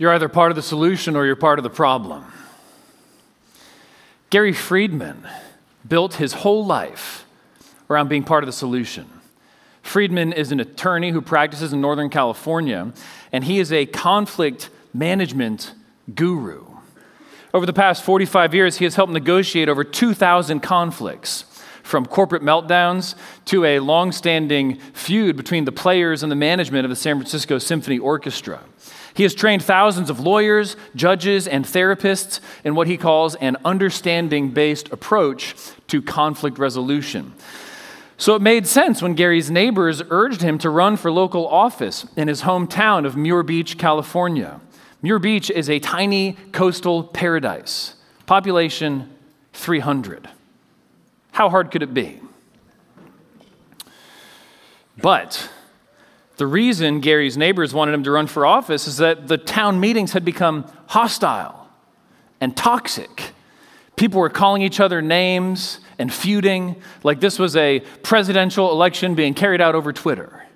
[0.00, 2.24] You're either part of the solution or you're part of the problem.
[4.30, 5.28] Gary Friedman
[5.86, 7.26] built his whole life
[7.90, 9.10] around being part of the solution.
[9.82, 12.94] Friedman is an attorney who practices in Northern California,
[13.30, 15.74] and he is a conflict management
[16.14, 16.64] guru.
[17.52, 21.44] Over the past 45 years, he has helped negotiate over 2,000 conflicts,
[21.82, 26.88] from corporate meltdowns to a long standing feud between the players and the management of
[26.88, 28.60] the San Francisco Symphony Orchestra.
[29.14, 34.50] He has trained thousands of lawyers, judges, and therapists in what he calls an understanding
[34.50, 35.54] based approach
[35.88, 37.34] to conflict resolution.
[38.16, 42.28] So it made sense when Gary's neighbors urged him to run for local office in
[42.28, 44.60] his hometown of Muir Beach, California.
[45.00, 47.94] Muir Beach is a tiny coastal paradise,
[48.26, 49.10] population
[49.54, 50.28] 300.
[51.32, 52.20] How hard could it be?
[54.98, 55.48] But
[56.40, 60.14] the reason Gary's neighbors wanted him to run for office is that the town meetings
[60.14, 61.68] had become hostile
[62.40, 63.32] and toxic.
[63.94, 69.34] People were calling each other names and feuding like this was a presidential election being
[69.34, 70.46] carried out over Twitter.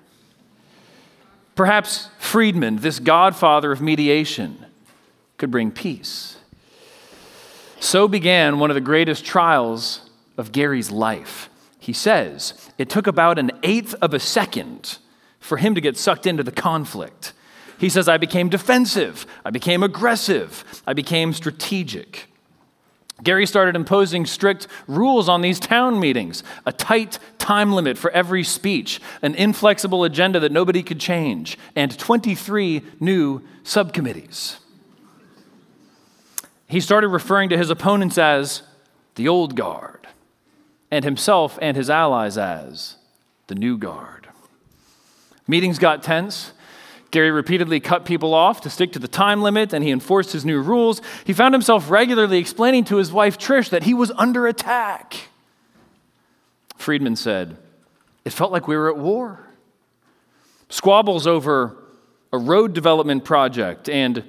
[1.53, 4.65] Perhaps Friedman, this godfather of mediation,
[5.37, 6.37] could bring peace.
[7.79, 11.47] So began one of the greatest trials of Gary's life.
[11.77, 14.97] He says it took about an eighth of a second
[15.45, 17.33] for him to get sucked into the conflict.
[17.77, 22.27] He says, I became defensive, I became aggressive, I became strategic.
[23.23, 28.43] Gary started imposing strict rules on these town meetings a tight time limit for every
[28.43, 34.57] speech, an inflexible agenda that nobody could change, and 23 new subcommittees.
[36.67, 38.63] He started referring to his opponents as
[39.13, 40.07] the old guard,
[40.89, 42.97] and himself and his allies as
[43.47, 44.24] the new guard.
[45.47, 46.51] Meetings got tense.
[47.11, 50.43] Gary repeatedly cut people off to stick to the time limit, and he enforced his
[50.43, 51.01] new rules.
[51.23, 55.15] He found himself regularly explaining to his wife, Trish, that he was under attack.
[56.75, 57.57] Friedman said,
[58.25, 59.47] It felt like we were at war.
[60.69, 61.77] Squabbles over
[62.33, 64.23] a road development project and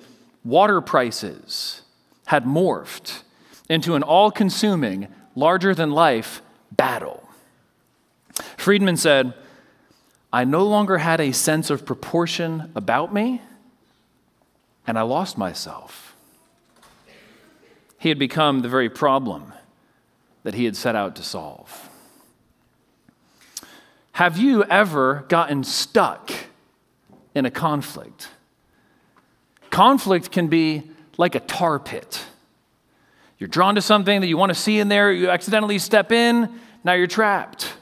[0.45, 1.83] water prices
[2.27, 3.23] had morphed
[3.69, 6.41] into an all consuming, larger than life
[6.71, 7.29] battle.
[8.57, 9.35] Friedman said,
[10.33, 13.41] I no longer had a sense of proportion about me,
[14.87, 16.15] and I lost myself.
[17.99, 19.53] He had become the very problem
[20.43, 21.89] that he had set out to solve.
[24.13, 26.33] Have you ever gotten stuck
[27.35, 28.29] in a conflict?
[29.71, 30.85] Conflict can be
[31.19, 32.25] like a tar pit.
[33.39, 36.61] You're drawn to something that you want to see in there, you accidentally step in,
[36.85, 37.75] now you're trapped.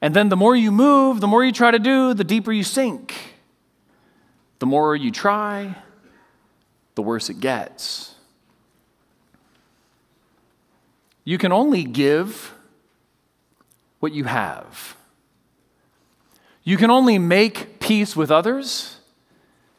[0.00, 2.62] And then the more you move, the more you try to do, the deeper you
[2.62, 3.14] sink.
[4.60, 5.76] The more you try,
[6.94, 8.14] the worse it gets.
[11.24, 12.54] You can only give
[14.00, 14.96] what you have.
[16.64, 18.98] You can only make peace with others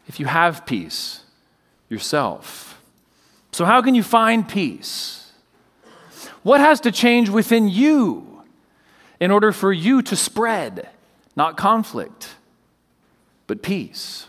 [0.07, 1.23] if you have peace
[1.87, 2.81] yourself.
[3.51, 5.31] So, how can you find peace?
[6.43, 8.38] What has to change within you
[9.19, 10.89] in order for you to spread,
[11.35, 12.35] not conflict,
[13.47, 14.27] but peace?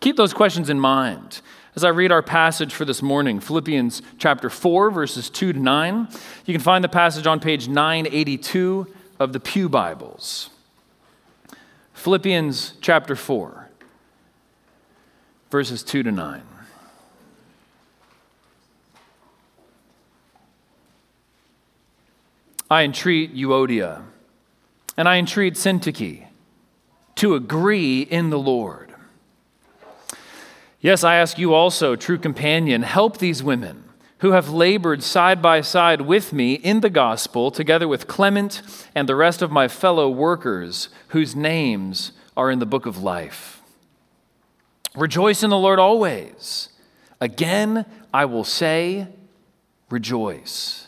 [0.00, 1.40] Keep those questions in mind
[1.78, 6.08] as I read our passage for this morning, Philippians chapter 4, verses 2 to 9.
[6.44, 10.50] You can find the passage on page 982 of the Pew Bibles.
[11.92, 13.68] Philippians chapter 4,
[15.52, 16.42] verses 2 to 9.
[22.70, 24.02] I entreat Euodia
[24.96, 26.26] and I entreat Syntyche
[27.14, 28.94] to agree in the Lord.
[30.80, 33.84] Yes, I ask you also, true companion, help these women
[34.18, 38.62] who have labored side by side with me in the gospel, together with Clement
[38.94, 43.62] and the rest of my fellow workers whose names are in the book of life.
[44.94, 46.68] Rejoice in the Lord always.
[47.20, 49.06] Again, I will say,
[49.90, 50.87] rejoice.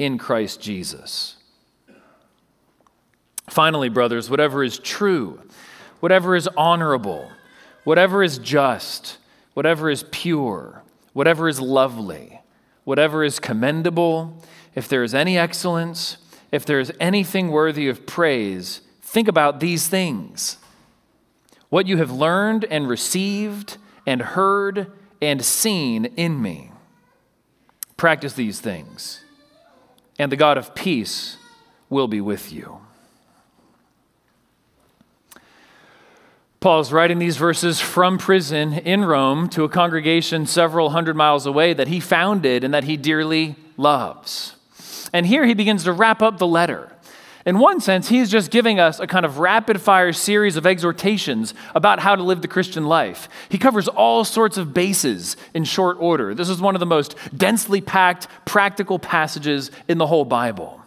[0.00, 1.36] in Christ Jesus.
[3.50, 5.42] Finally, brothers, whatever is true,
[6.00, 7.30] whatever is honorable,
[7.84, 9.18] whatever is just,
[9.52, 10.82] whatever is pure,
[11.12, 12.40] whatever is lovely,
[12.84, 14.42] whatever is commendable,
[14.74, 16.16] if there is any excellence,
[16.50, 20.56] if there is anything worthy of praise, think about these things.
[21.68, 23.76] What you have learned and received
[24.06, 26.72] and heard and seen in me.
[27.98, 29.22] Practice these things,
[30.20, 31.38] and the God of peace
[31.88, 32.80] will be with you.
[36.60, 41.46] Paul is writing these verses from prison in Rome to a congregation several hundred miles
[41.46, 44.56] away that he founded and that he dearly loves.
[45.10, 46.92] And here he begins to wrap up the letter.
[47.46, 51.54] In one sense, he's just giving us a kind of rapid fire series of exhortations
[51.74, 53.28] about how to live the Christian life.
[53.48, 56.34] He covers all sorts of bases in short order.
[56.34, 60.82] This is one of the most densely packed, practical passages in the whole Bible.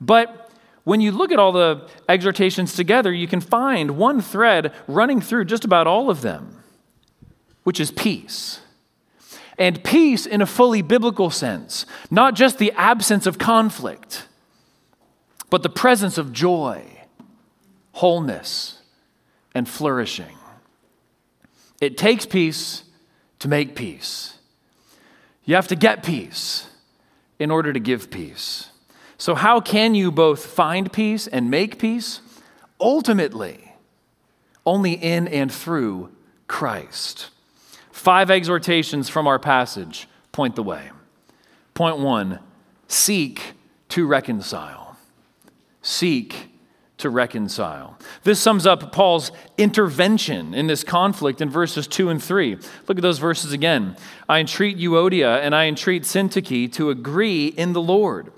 [0.00, 0.52] But
[0.84, 5.46] when you look at all the exhortations together, you can find one thread running through
[5.46, 6.62] just about all of them,
[7.64, 8.60] which is peace.
[9.58, 14.28] And peace in a fully biblical sense, not just the absence of conflict
[15.54, 16.82] but the presence of joy,
[17.92, 18.80] wholeness,
[19.54, 20.36] and flourishing.
[21.80, 22.82] It takes peace
[23.38, 24.38] to make peace.
[25.44, 26.66] You have to get peace
[27.38, 28.70] in order to give peace.
[29.16, 32.20] So, how can you both find peace and make peace?
[32.80, 33.76] Ultimately,
[34.66, 36.10] only in and through
[36.48, 37.30] Christ.
[37.92, 40.90] Five exhortations from our passage point the way.
[41.74, 42.40] Point one
[42.88, 43.52] seek
[43.90, 44.83] to reconcile
[45.84, 46.48] seek
[46.96, 47.98] to reconcile.
[48.22, 52.56] This sums up Paul's intervention in this conflict in verses 2 and 3.
[52.88, 53.96] Look at those verses again.
[54.28, 58.32] I entreat Euodia and I entreat Syntyche to agree in the Lord.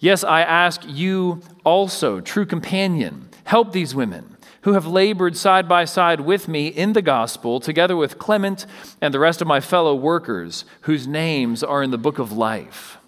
[0.00, 5.84] Yes, I ask you also, true companion, help these women who have labored side by
[5.84, 8.64] side with me in the gospel, together with Clement
[9.00, 12.98] and the rest of my fellow workers, whose names are in the book of life.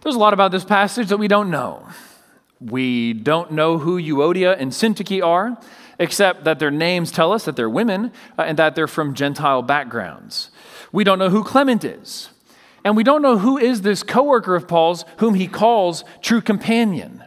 [0.00, 1.86] There's a lot about this passage that we don't know.
[2.60, 5.58] We don't know who Euodia and Syntyche are,
[5.98, 9.62] except that their names tell us that they're women uh, and that they're from Gentile
[9.62, 10.50] backgrounds.
[10.92, 12.30] We don't know who Clement is.
[12.84, 17.24] And we don't know who is this coworker of Paul's whom he calls true companion.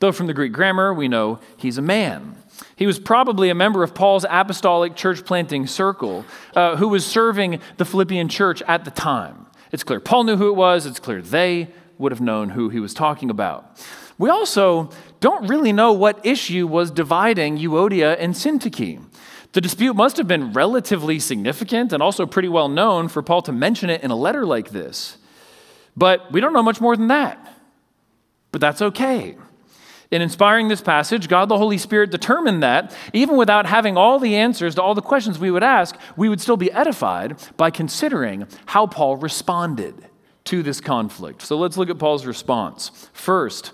[0.00, 2.36] Though from the Greek grammar, we know he's a man.
[2.74, 6.24] He was probably a member of Paul's apostolic church planting circle
[6.54, 9.46] uh, who was serving the Philippian church at the time.
[9.72, 11.68] It's clear Paul knew who it was, it's clear they
[11.98, 13.78] would have known who he was talking about.
[14.18, 14.90] We also
[15.20, 19.02] don't really know what issue was dividing Euodia and Syntyche.
[19.52, 23.52] The dispute must have been relatively significant and also pretty well known for Paul to
[23.52, 25.18] mention it in a letter like this.
[25.96, 27.38] But we don't know much more than that.
[28.52, 29.36] But that's okay.
[30.10, 34.36] In inspiring this passage, God the Holy Spirit determined that, even without having all the
[34.36, 38.46] answers to all the questions we would ask, we would still be edified by considering
[38.66, 39.94] how Paul responded
[40.44, 41.42] to this conflict.
[41.42, 43.10] So let's look at Paul's response.
[43.12, 43.72] First,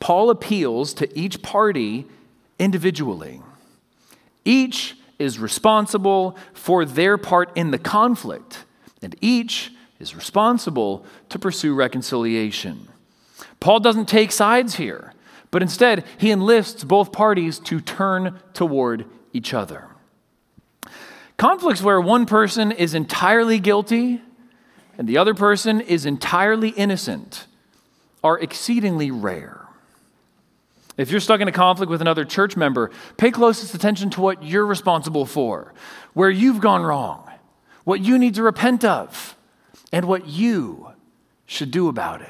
[0.00, 2.06] Paul appeals to each party
[2.58, 3.40] individually.
[4.44, 8.64] Each is responsible for their part in the conflict,
[9.02, 12.88] and each is responsible to pursue reconciliation.
[13.60, 15.14] Paul doesn't take sides here,
[15.50, 19.88] but instead he enlists both parties to turn toward each other.
[21.36, 24.20] Conflicts where one person is entirely guilty
[24.98, 27.46] and the other person is entirely innocent
[28.24, 29.65] are exceedingly rare.
[30.96, 34.42] If you're stuck in a conflict with another church member, pay closest attention to what
[34.42, 35.74] you're responsible for,
[36.14, 37.30] where you've gone wrong,
[37.84, 39.36] what you need to repent of,
[39.92, 40.92] and what you
[41.44, 42.28] should do about it.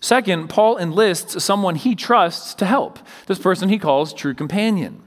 [0.00, 2.98] Second, Paul enlists someone he trusts to help.
[3.26, 5.02] This person he calls true companion.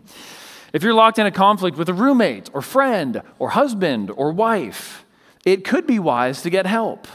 [0.74, 5.06] If you're locked in a conflict with a roommate or friend or husband or wife,
[5.46, 7.08] it could be wise to get help.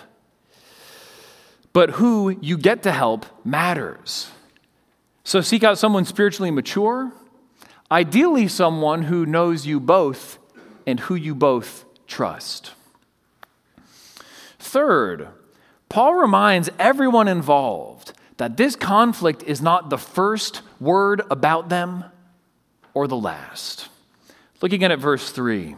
[1.72, 4.30] But who you get to help matters.
[5.24, 7.12] So seek out someone spiritually mature,
[7.90, 10.38] ideally, someone who knows you both
[10.86, 12.72] and who you both trust.
[14.58, 15.28] Third,
[15.88, 22.04] Paul reminds everyone involved that this conflict is not the first word about them
[22.92, 23.88] or the last.
[24.60, 25.76] Look again at verse 3.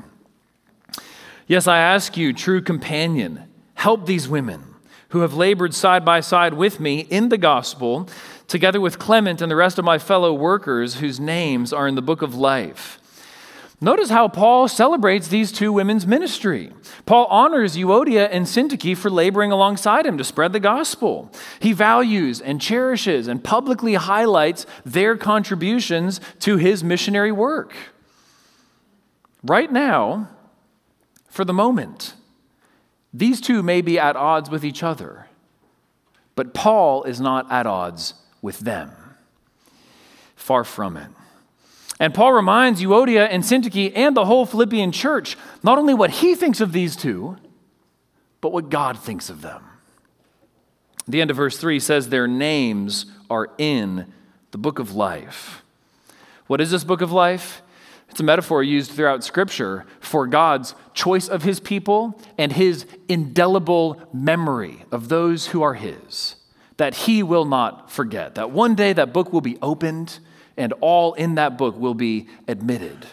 [1.47, 4.75] Yes, I ask you, true companion, help these women
[5.11, 8.09] who have labored side by side with me in the gospel
[8.49, 12.03] together with Clement and the rest of my fellow workers whose names are in the
[12.03, 13.01] book of life.
[13.79, 16.73] Notice how Paul celebrates these two women's ministry.
[17.05, 21.31] Paul honors Euodia and Syntyche for laboring alongside him to spread the gospel.
[21.61, 27.75] He values and cherishes and publicly highlights their contributions to his missionary work.
[29.43, 30.31] Right now,
[31.29, 32.15] for the moment,
[33.13, 35.27] these two may be at odds with each other,
[36.35, 38.15] but Paul is not at odds
[38.47, 38.93] with them.
[40.37, 41.09] Far from it.
[41.99, 46.37] And Paul reminds Euodia and Syntyche and the whole Philippian church not only what he
[46.37, 47.37] thinks of these two,
[48.41, 49.65] but what God thinks of them.
[51.09, 54.13] The end of verse 3 says, Their names are in
[54.53, 55.65] the book of life.
[56.47, 57.63] What is this book of life?
[58.11, 64.01] It's a metaphor used throughout Scripture for God's choice of his people and his indelible
[64.13, 66.36] memory of those who are his,
[66.77, 68.35] that he will not forget.
[68.35, 70.19] That one day that book will be opened
[70.57, 73.07] and all in that book will be admitted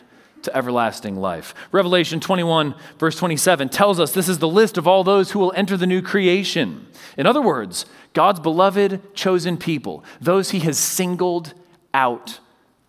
[0.43, 1.53] to everlasting life.
[1.71, 5.53] Revelation 21, verse 27, tells us this is the list of all those who will
[5.55, 6.85] enter the new creation.
[7.17, 11.53] In other words, God's beloved, chosen people, those he has singled
[11.93, 12.39] out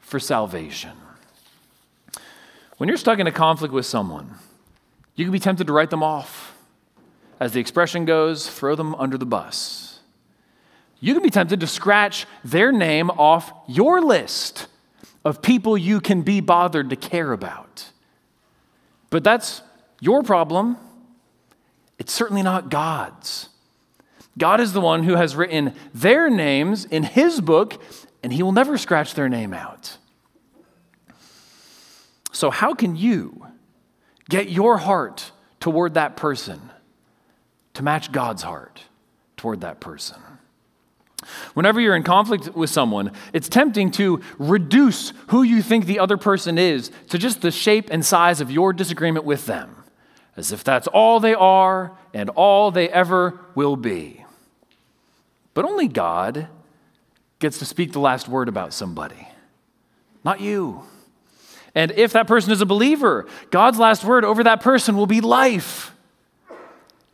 [0.01, 0.93] for salvation.
[2.77, 4.35] When you're stuck in a conflict with someone,
[5.15, 6.57] you can be tempted to write them off.
[7.39, 9.84] As the expression goes, throw them under the bus
[11.05, 14.69] you can be tempted to scratch their name off your list
[15.23, 17.91] of people you can be bothered to care about.
[19.11, 19.61] But that's
[20.01, 20.79] your problem.
[21.99, 23.51] It's certainly not God's.
[24.39, 27.83] God is the one who has written their names in his book,
[28.23, 29.99] and he will never scratch their name out.
[32.33, 33.47] So, how can you
[34.31, 36.71] get your heart toward that person
[37.75, 38.85] to match God's heart
[39.37, 40.17] toward that person?
[41.55, 46.17] Whenever you're in conflict with someone, it's tempting to reduce who you think the other
[46.17, 49.85] person is to just the shape and size of your disagreement with them,
[50.37, 54.25] as if that's all they are and all they ever will be.
[55.55, 56.49] But only God
[57.39, 59.29] gets to speak the last word about somebody,
[60.25, 60.83] not you.
[61.75, 65.21] And if that person is a believer, God's last word over that person will be
[65.21, 65.93] life,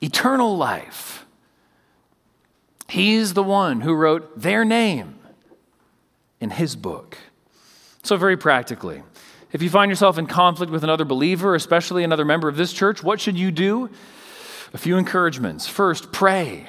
[0.02, 1.10] eternal life.
[2.90, 5.18] He's the one who wrote their name
[6.40, 7.16] in his book.
[8.02, 9.02] So, very practically,
[9.52, 13.02] if you find yourself in conflict with another believer, especially another member of this church,
[13.02, 13.90] what should you do?
[14.73, 15.68] A few encouragements.
[15.68, 16.66] First, pray.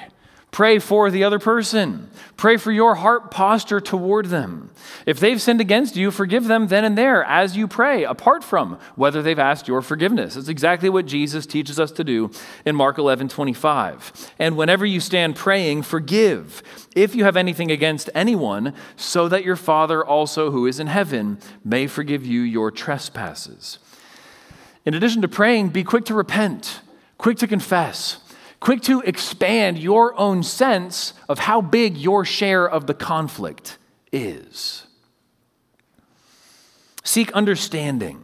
[0.52, 2.10] Pray for the other person.
[2.36, 4.70] Pray for your heart posture toward them.
[5.06, 8.78] If they've sinned against you, forgive them then and there as you pray, apart from
[8.94, 10.36] whether they've asked your forgiveness.
[10.36, 12.30] It's exactly what Jesus teaches us to do
[12.66, 14.30] in Mark 11 25.
[14.38, 16.62] And whenever you stand praying, forgive
[16.94, 21.38] if you have anything against anyone, so that your Father also who is in heaven
[21.64, 23.78] may forgive you your trespasses.
[24.84, 26.82] In addition to praying, be quick to repent,
[27.16, 28.21] quick to confess
[28.62, 33.76] quick to expand your own sense of how big your share of the conflict
[34.12, 34.86] is.
[37.02, 38.22] Seek understanding.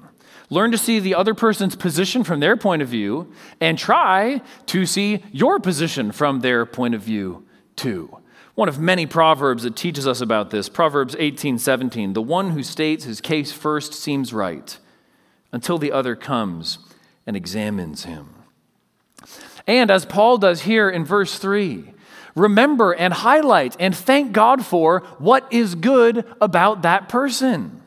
[0.49, 4.87] Learn to see the other person's position from their point of view and try to
[4.87, 8.17] see your position from their point of view too.
[8.55, 13.05] One of many proverbs that teaches us about this, Proverbs 18:17, the one who states
[13.05, 14.79] his case first seems right
[15.51, 16.79] until the other comes
[17.27, 18.38] and examines him.
[19.69, 21.93] And as Paul does here in verse 3,
[22.35, 27.83] remember and highlight and thank God for what is good about that person.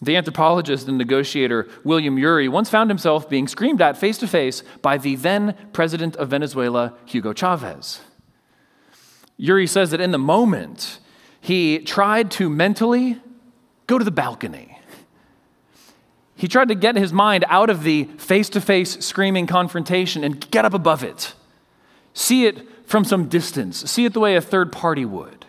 [0.00, 4.62] The anthropologist and negotiator William Ury once found himself being screamed at face to face
[4.80, 8.00] by the then president of Venezuela, Hugo Chavez.
[9.38, 11.00] Ury says that in the moment,
[11.40, 13.20] he tried to mentally
[13.88, 14.77] go to the balcony
[16.38, 20.48] he tried to get his mind out of the face to face screaming confrontation and
[20.52, 21.34] get up above it.
[22.14, 25.44] See it from some distance, see it the way a third party would.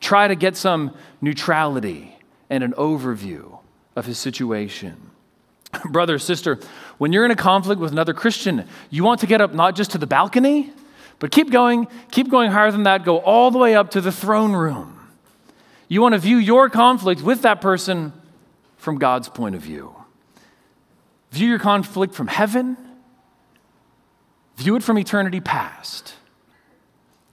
[0.00, 2.16] Try to get some neutrality
[2.48, 3.58] and an overview
[3.94, 5.10] of his situation.
[5.90, 6.58] Brother, sister,
[6.96, 9.90] when you're in a conflict with another Christian, you want to get up not just
[9.90, 10.72] to the balcony,
[11.18, 14.12] but keep going, keep going higher than that, go all the way up to the
[14.12, 14.98] throne room.
[15.86, 18.14] You want to view your conflict with that person
[18.78, 19.97] from God's point of view.
[21.30, 22.76] View your conflict from heaven,
[24.56, 26.14] view it from eternity past,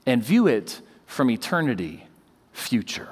[0.04, 2.06] and view it from eternity
[2.52, 3.08] future.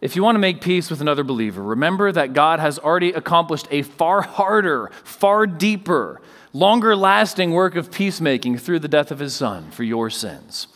[0.00, 3.66] If you want to make peace with another believer, remember that God has already accomplished
[3.70, 6.20] a far harder, far deeper,
[6.52, 10.68] longer lasting work of peacemaking through the death of his son for your sins.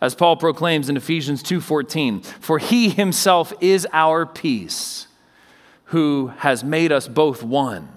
[0.00, 5.06] As Paul proclaims in Ephesians 2:14, for he himself is our peace
[5.86, 7.88] who has made us both one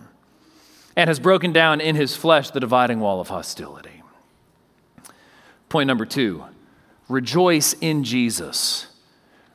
[0.96, 4.03] and has broken down in his flesh the dividing wall of hostility.
[5.69, 6.43] Point number two
[7.08, 8.88] rejoice in Jesus.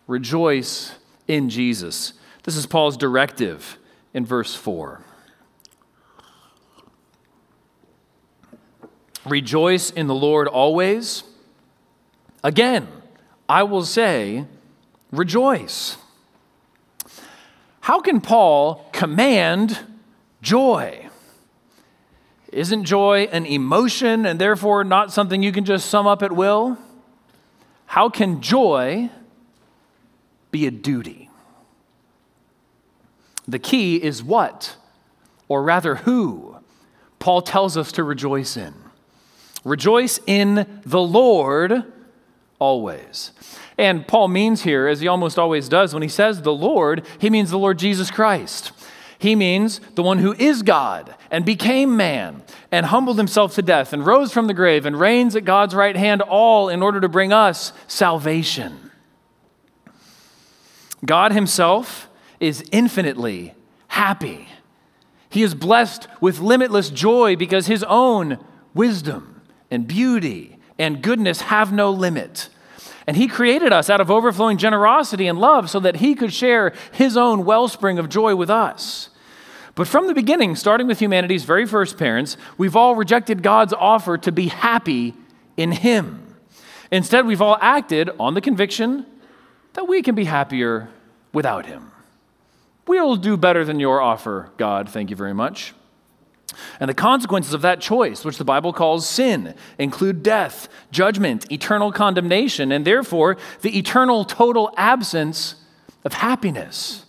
[0.06, 0.94] Rejoice
[1.26, 2.12] in Jesus.
[2.42, 3.78] This is Paul's directive
[4.12, 5.00] in verse 4.
[9.24, 11.24] Rejoice in the Lord always.
[12.42, 12.86] Again,
[13.48, 14.44] I will say,
[15.10, 15.96] rejoice.
[17.84, 19.78] How can Paul command
[20.40, 21.06] joy?
[22.50, 26.78] Isn't joy an emotion and therefore not something you can just sum up at will?
[27.84, 29.10] How can joy
[30.50, 31.28] be a duty?
[33.46, 34.76] The key is what,
[35.46, 36.56] or rather who,
[37.18, 38.72] Paul tells us to rejoice in.
[39.62, 41.84] Rejoice in the Lord
[42.64, 43.30] always.
[43.76, 47.28] And Paul means here, as he almost always does, when he says the Lord, he
[47.28, 48.72] means the Lord Jesus Christ.
[49.18, 52.42] He means the one who is God and became man
[52.72, 55.96] and humbled himself to death and rose from the grave and reigns at God's right
[55.96, 58.90] hand, all in order to bring us salvation.
[61.04, 62.08] God himself
[62.40, 63.54] is infinitely
[63.88, 64.48] happy.
[65.28, 68.38] He is blessed with limitless joy because his own
[68.72, 72.48] wisdom and beauty and goodness have no limit.
[73.06, 76.72] And he created us out of overflowing generosity and love so that he could share
[76.92, 79.10] his own wellspring of joy with us.
[79.74, 84.16] But from the beginning, starting with humanity's very first parents, we've all rejected God's offer
[84.18, 85.14] to be happy
[85.56, 86.36] in him.
[86.90, 89.04] Instead, we've all acted on the conviction
[89.72, 90.88] that we can be happier
[91.32, 91.90] without him.
[92.86, 94.88] We'll do better than your offer, God.
[94.88, 95.74] Thank you very much.
[96.80, 101.92] And the consequences of that choice, which the Bible calls sin, include death, judgment, eternal
[101.92, 105.56] condemnation, and therefore the eternal total absence
[106.04, 107.04] of happiness.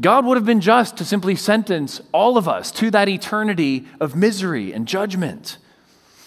[0.00, 4.16] God would have been just to simply sentence all of us to that eternity of
[4.16, 5.58] misery and judgment.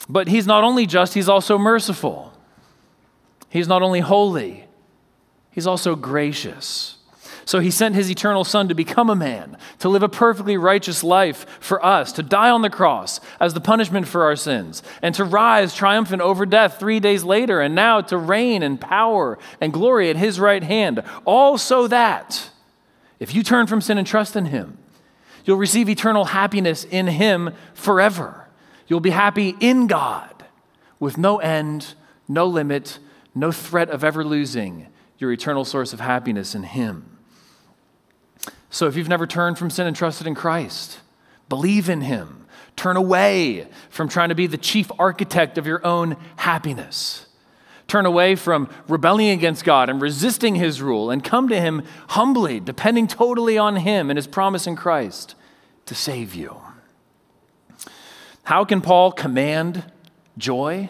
[0.07, 2.33] But He's not only just, He's also merciful.
[3.49, 4.65] He's not only holy,
[5.51, 6.97] He's also gracious.
[7.45, 11.03] So he sent his eternal Son to become a man, to live a perfectly righteous
[11.03, 15.13] life for us, to die on the cross as the punishment for our sins, and
[15.15, 19.73] to rise triumphant over death three days later, and now to reign in power and
[19.73, 21.03] glory at his right hand.
[21.25, 22.49] All so that
[23.19, 24.77] if you turn from sin and trust in him,
[25.45, 28.47] you'll receive eternal happiness in him forever.
[28.87, 30.45] You'll be happy in God
[30.99, 31.95] with no end,
[32.27, 32.99] no limit,
[33.35, 34.87] no threat of ever losing
[35.17, 37.12] your eternal source of happiness in him.
[38.73, 40.97] So if you've never turned from sin and trusted in Christ,
[41.47, 42.47] believe in Him.
[42.75, 47.27] Turn away from trying to be the chief architect of your own happiness.
[47.87, 52.59] Turn away from rebelling against God and resisting His rule and come to Him humbly,
[52.59, 55.35] depending totally on Him and His promise in Christ
[55.85, 56.57] to save you.
[58.45, 59.83] How can Paul command
[60.35, 60.89] joy?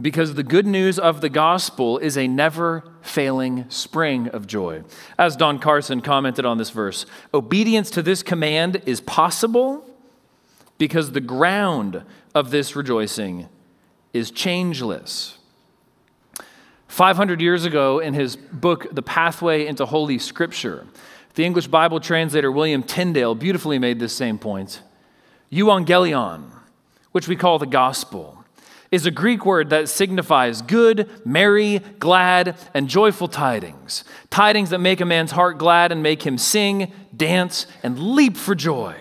[0.00, 4.82] Because the good news of the gospel is a never failing spring of joy.
[5.18, 9.84] As Don Carson commented on this verse, obedience to this command is possible
[10.78, 13.48] because the ground of this rejoicing
[14.12, 15.38] is changeless.
[16.86, 20.86] 500 years ago, in his book, The Pathway into Holy Scripture,
[21.34, 24.80] the English Bible translator William Tyndale beautifully made this same point.
[25.52, 26.50] Euangelion,
[27.12, 28.37] which we call the gospel,
[28.90, 34.04] is a Greek word that signifies good, merry, glad, and joyful tidings.
[34.30, 38.54] Tidings that make a man's heart glad and make him sing, dance, and leap for
[38.54, 38.96] joy.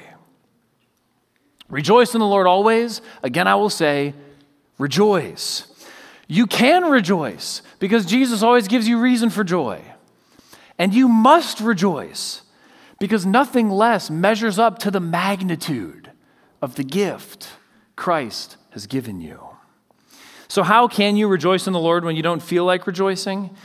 [1.69, 3.01] Rejoice in the Lord always.
[3.23, 4.13] Again, I will say,
[4.77, 5.67] rejoice.
[6.27, 9.81] You can rejoice because Jesus always gives you reason for joy.
[10.77, 12.43] And you must rejoice
[12.99, 16.11] because nothing less measures up to the magnitude
[16.61, 17.49] of the gift
[17.95, 19.46] Christ has given you.
[20.47, 23.55] So, how can you rejoice in the Lord when you don't feel like rejoicing?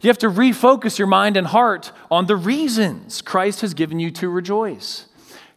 [0.00, 4.10] You have to refocus your mind and heart on the reasons Christ has given you
[4.12, 5.06] to rejoice.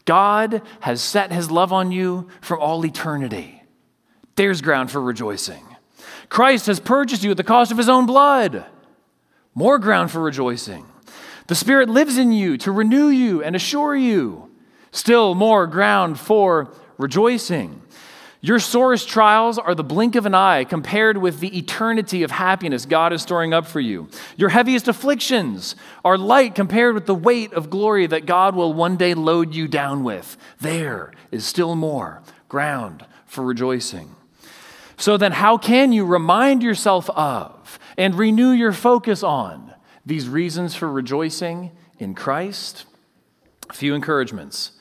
[0.05, 3.63] God has set his love on you from all eternity.
[4.35, 5.63] There's ground for rejoicing.
[6.27, 8.65] Christ has purchased you at the cost of his own blood.
[9.55, 10.85] More ground for rejoicing.
[11.47, 14.49] The Spirit lives in you to renew you and assure you.
[14.91, 17.82] Still more ground for rejoicing.
[18.45, 22.85] Your sorest trials are the blink of an eye compared with the eternity of happiness
[22.85, 24.09] God is storing up for you.
[24.35, 28.97] Your heaviest afflictions are light compared with the weight of glory that God will one
[28.97, 30.35] day load you down with.
[30.59, 34.13] There is still more ground for rejoicing.
[34.97, 39.73] So then, how can you remind yourself of and renew your focus on
[40.05, 42.83] these reasons for rejoicing in Christ?
[43.69, 44.73] A few encouragements.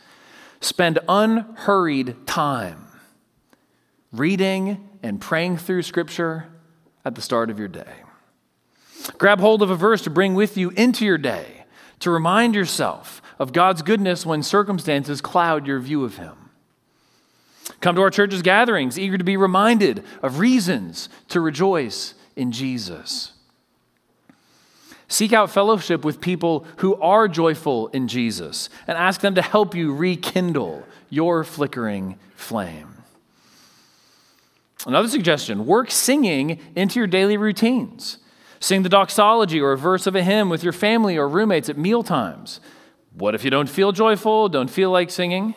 [0.60, 2.88] Spend unhurried time
[4.12, 6.46] reading and praying through Scripture
[7.04, 7.94] at the start of your day.
[9.18, 11.64] Grab hold of a verse to bring with you into your day
[11.98, 16.50] to remind yourself of God's goodness when circumstances cloud your view of Him.
[17.80, 23.32] Come to our church's gatherings, eager to be reminded of reasons to rejoice in Jesus.
[25.06, 29.74] Seek out fellowship with people who are joyful in Jesus and ask them to help
[29.74, 32.91] you rekindle your flickering flame.
[34.86, 38.18] Another suggestion work singing into your daily routines.
[38.60, 41.76] Sing the doxology or a verse of a hymn with your family or roommates at
[41.76, 42.60] meal times.
[43.12, 45.54] What if you don't feel joyful, don't feel like singing?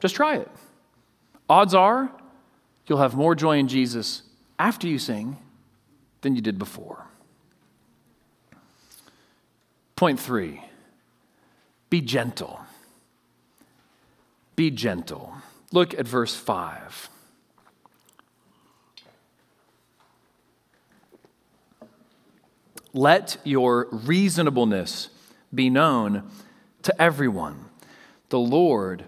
[0.00, 0.50] Just try it.
[1.48, 2.10] Odds are
[2.86, 4.22] you'll have more joy in Jesus
[4.58, 5.36] after you sing
[6.20, 7.06] than you did before.
[9.96, 10.62] Point three
[11.88, 12.60] be gentle.
[14.56, 15.34] Be gentle.
[15.72, 17.10] Look at verse 5.
[22.96, 25.10] Let your reasonableness
[25.54, 26.30] be known
[26.80, 27.66] to everyone.
[28.30, 29.04] The Lord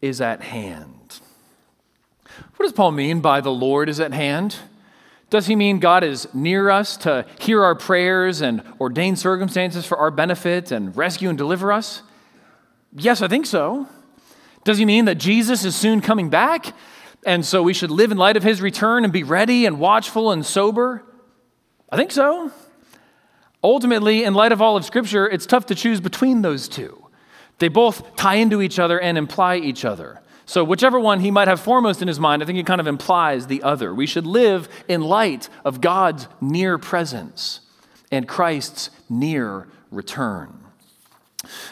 [0.00, 1.20] is at hand.
[2.56, 4.56] What does Paul mean by the Lord is at hand?
[5.30, 9.98] Does he mean God is near us to hear our prayers and ordain circumstances for
[9.98, 12.02] our benefit and rescue and deliver us?
[12.92, 13.86] Yes, I think so.
[14.64, 16.74] Does he mean that Jesus is soon coming back?
[17.24, 20.32] And so we should live in light of his return and be ready and watchful
[20.32, 21.04] and sober?
[21.88, 22.50] I think so.
[23.64, 27.06] Ultimately, in light of all of Scripture, it's tough to choose between those two.
[27.58, 30.20] They both tie into each other and imply each other.
[30.46, 32.88] So, whichever one he might have foremost in his mind, I think it kind of
[32.88, 33.94] implies the other.
[33.94, 37.60] We should live in light of God's near presence
[38.10, 40.61] and Christ's near return.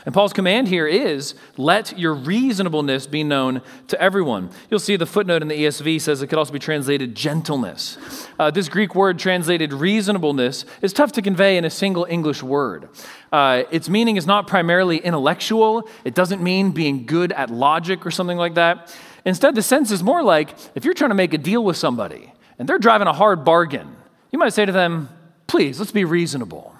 [0.04, 4.50] And Paul's command here is let your reasonableness be known to everyone.
[4.70, 7.96] You'll see the footnote in the ESV says it could also be translated gentleness.
[8.38, 12.88] Uh, this Greek word translated reasonableness is tough to convey in a single English word.
[13.32, 18.10] Uh, its meaning is not primarily intellectual, it doesn't mean being good at logic or
[18.10, 18.94] something like that.
[19.24, 22.32] Instead, the sense is more like if you're trying to make a deal with somebody
[22.58, 23.96] and they're driving a hard bargain,
[24.32, 25.08] you might say to them,
[25.46, 26.74] please, let's be reasonable.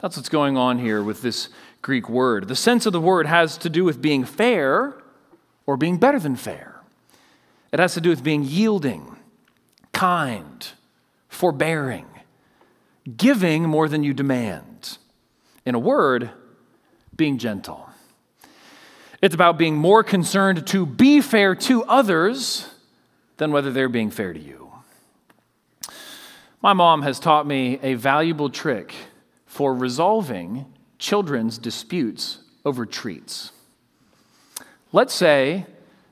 [0.00, 1.48] That's what's going on here with this
[1.84, 2.48] Greek word.
[2.48, 4.94] The sense of the word has to do with being fair
[5.66, 6.80] or being better than fair.
[7.72, 9.16] It has to do with being yielding,
[9.92, 10.66] kind,
[11.28, 12.06] forbearing,
[13.18, 14.96] giving more than you demand.
[15.66, 16.30] In a word,
[17.14, 17.90] being gentle.
[19.20, 22.66] It's about being more concerned to be fair to others
[23.36, 24.72] than whether they're being fair to you.
[26.62, 28.94] My mom has taught me a valuable trick
[29.44, 30.64] for resolving
[30.98, 33.52] children's disputes over treats.
[34.92, 35.66] Let's say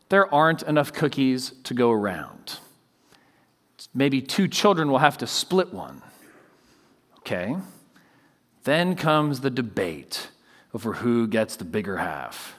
[0.09, 2.59] there aren't enough cookies to go around.
[3.95, 6.03] Maybe two children will have to split one.
[7.18, 7.57] Okay?
[8.64, 10.29] Then comes the debate
[10.75, 12.57] over who gets the bigger half.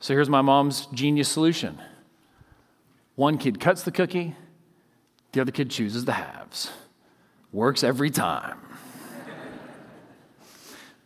[0.00, 1.78] So here's my mom's genius solution
[3.14, 4.34] one kid cuts the cookie,
[5.32, 6.70] the other kid chooses the halves.
[7.52, 8.58] Works every time.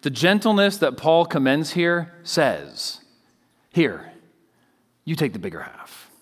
[0.07, 3.01] The gentleness that Paul commends here says,
[3.71, 4.13] Here,
[5.05, 6.13] you take the bigger half.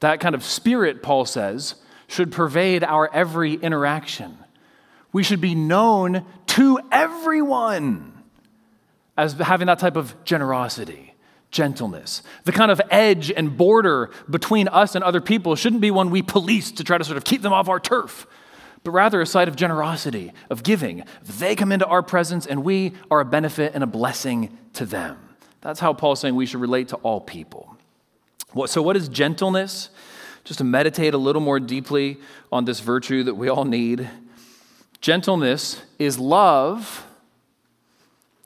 [0.00, 1.76] That kind of spirit, Paul says,
[2.06, 4.36] should pervade our every interaction.
[5.10, 8.12] We should be known to everyone
[9.16, 11.14] as having that type of generosity,
[11.50, 12.22] gentleness.
[12.44, 16.20] The kind of edge and border between us and other people shouldn't be one we
[16.20, 18.26] police to try to sort of keep them off our turf
[18.84, 21.04] but rather a site of generosity, of giving.
[21.22, 25.18] They come into our presence and we are a benefit and a blessing to them.
[25.60, 27.76] That's how Paul's saying we should relate to all people.
[28.66, 29.90] So, what is gentleness?
[30.44, 32.18] Just to meditate a little more deeply
[32.50, 34.10] on this virtue that we all need.
[35.00, 37.06] Gentleness is love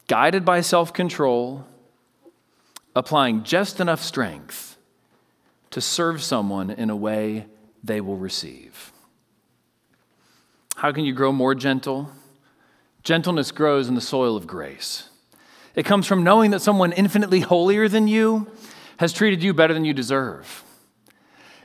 [0.07, 1.67] guided by self control,
[2.95, 4.77] applying just enough strength
[5.71, 7.47] to serve someone in a way
[7.83, 8.93] they will receive.
[10.77, 12.11] How can you grow more gentle?
[13.03, 15.09] Gentleness grows in the soil of grace.
[15.75, 18.47] It comes from knowing that someone infinitely holier than you
[18.99, 20.63] has treated you better than you deserve.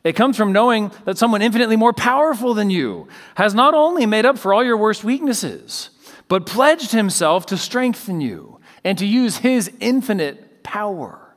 [0.06, 4.26] It comes from knowing that someone infinitely more powerful than you has not only made
[4.26, 5.89] up for all your worst weaknesses,
[6.30, 11.36] but pledged himself to strengthen you and to use his infinite power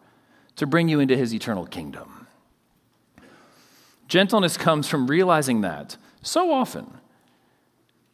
[0.56, 2.28] to bring you into his eternal kingdom.
[4.06, 7.00] Gentleness comes from realizing that so often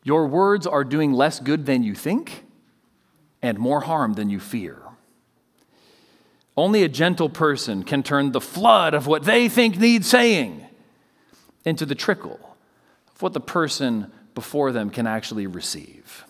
[0.02, 2.44] your words are doing less good than you think
[3.42, 4.78] and more harm than you fear.
[6.56, 10.66] Only a gentle person can turn the flood of what they think needs saying
[11.64, 12.56] into the trickle
[13.14, 16.24] of what the person before them can actually receive.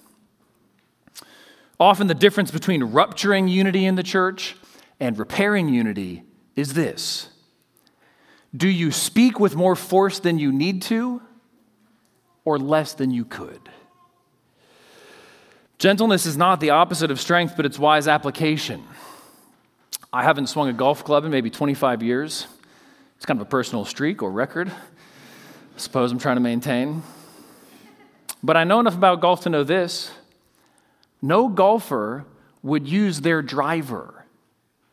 [1.79, 4.57] Often, the difference between rupturing unity in the church
[4.99, 7.31] and repairing unity is this
[8.55, 11.23] Do you speak with more force than you need to,
[12.45, 13.61] or less than you could?
[15.79, 18.85] Gentleness is not the opposite of strength, but it's wise application.
[20.13, 22.47] I haven't swung a golf club in maybe 25 years.
[23.17, 24.69] It's kind of a personal streak or record.
[24.69, 27.03] I suppose I'm trying to maintain.
[28.43, 30.11] But I know enough about golf to know this
[31.23, 32.25] no golfer
[32.63, 34.27] would use their driver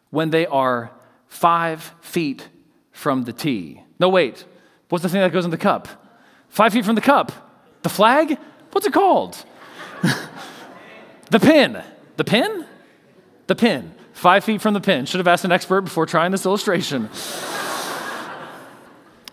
[0.09, 0.91] when they are
[1.27, 2.47] five feet
[2.91, 3.81] from the tee.
[3.99, 4.45] No, wait.
[4.89, 5.87] What's the thing that goes in the cup?
[6.49, 7.31] Five feet from the cup.
[7.83, 8.37] The flag?
[8.71, 9.43] What's it called?
[11.29, 11.81] the pin.
[12.17, 12.65] The pin?
[13.47, 13.93] The pin.
[14.13, 15.05] Five feet from the pin.
[15.05, 17.09] Should have asked an expert before trying this illustration.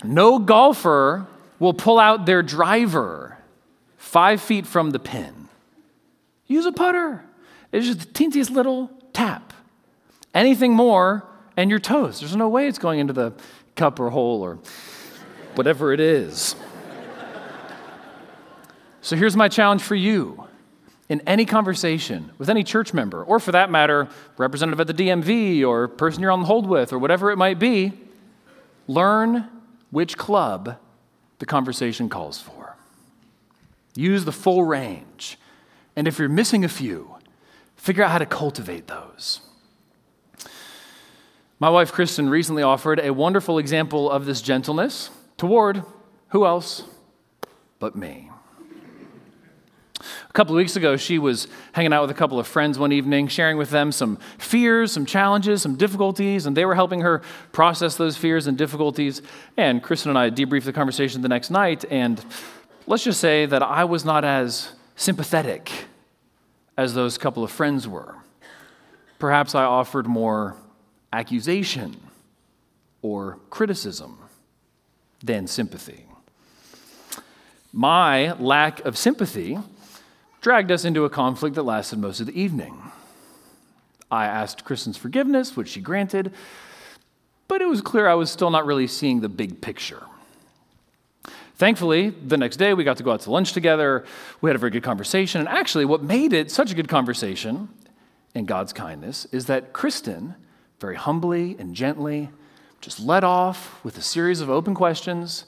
[0.04, 1.26] no golfer
[1.58, 3.38] will pull out their driver
[3.96, 5.48] five feet from the pin.
[6.46, 7.24] Use a putter.
[7.72, 9.52] It's just the teensiest little tap.
[10.34, 12.20] Anything more, and your toes.
[12.20, 13.32] There's no way it's going into the
[13.76, 14.58] cup or hole or
[15.54, 16.56] whatever it is.
[19.04, 20.48] So here's my challenge for you.
[21.10, 25.62] In any conversation with any church member, or for that matter, representative at the DMV
[25.62, 27.92] or person you're on the hold with, or whatever it might be,
[28.88, 29.46] learn
[29.90, 30.78] which club
[31.38, 32.76] the conversation calls for.
[33.94, 35.38] Use the full range.
[35.94, 37.14] And if you're missing a few,
[37.76, 39.42] figure out how to cultivate those.
[41.60, 45.82] My wife, Kristen, recently offered a wonderful example of this gentleness toward
[46.28, 46.84] who else
[47.78, 48.30] but me.
[50.34, 52.90] A couple of weeks ago, she was hanging out with a couple of friends one
[52.90, 57.22] evening, sharing with them some fears, some challenges, some difficulties, and they were helping her
[57.52, 59.22] process those fears and difficulties.
[59.56, 62.24] And Kristen and I debriefed the conversation the next night, and
[62.88, 65.70] let's just say that I was not as sympathetic
[66.76, 68.16] as those couple of friends were.
[69.20, 70.56] Perhaps I offered more
[71.12, 71.96] accusation
[73.02, 74.18] or criticism
[75.22, 76.06] than sympathy.
[77.72, 79.58] My lack of sympathy
[80.44, 82.76] dragged us into a conflict that lasted most of the evening.
[84.10, 86.34] I asked Kristen's forgiveness, which she granted,
[87.48, 90.02] but it was clear I was still not really seeing the big picture.
[91.56, 94.04] Thankfully, the next day we got to go out to lunch together.
[94.42, 95.40] We had a very good conversation.
[95.40, 97.70] And actually, what made it such a good conversation
[98.34, 100.34] in God's kindness is that Kristen
[100.78, 102.28] very humbly and gently,
[102.82, 105.46] just led off with a series of open questions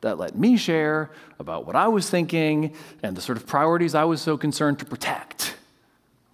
[0.00, 4.04] that let me share about what I was thinking and the sort of priorities I
[4.04, 5.56] was so concerned to protect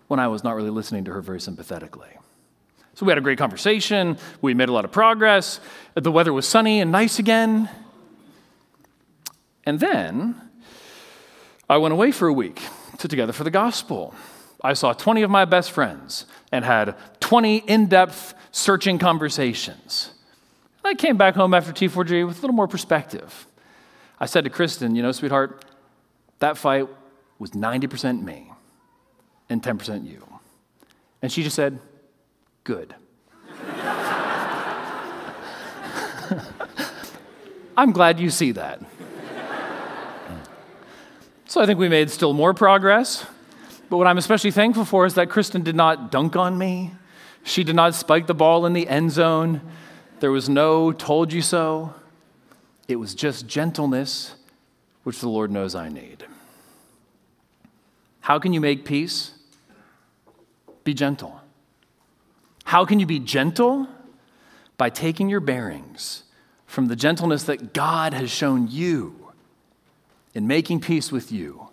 [0.08, 2.10] when I was not really listening to her very sympathetically.
[2.94, 4.18] So we had a great conversation.
[4.40, 5.60] We made a lot of progress.
[5.94, 7.68] The weather was sunny and nice again.
[9.64, 10.40] And then
[11.68, 12.60] I went away for a week
[12.98, 14.14] to Together for the Gospel.
[14.62, 20.10] I saw 20 of my best friends and had 20 in depth searching conversations.
[20.84, 23.46] I came back home after T4G with a little more perspective.
[24.18, 25.64] I said to Kristen, you know, sweetheart,
[26.38, 26.88] that fight
[27.38, 28.50] was 90% me
[29.48, 30.26] and 10% you.
[31.20, 31.78] And she just said,
[32.64, 32.94] good.
[37.76, 38.80] I'm glad you see that.
[41.46, 43.26] so I think we made still more progress.
[43.90, 46.92] But what I'm especially thankful for is that Kristen did not dunk on me.
[47.42, 49.60] She did not spike the ball in the end zone.
[50.20, 51.94] There was no told you so.
[52.86, 54.34] It was just gentleness,
[55.04, 56.24] which the Lord knows I need.
[58.20, 59.32] How can you make peace?
[60.82, 61.40] Be gentle.
[62.64, 63.88] How can you be gentle?
[64.76, 66.24] By taking your bearings
[66.66, 69.32] from the gentleness that God has shown you
[70.34, 71.68] in making peace with you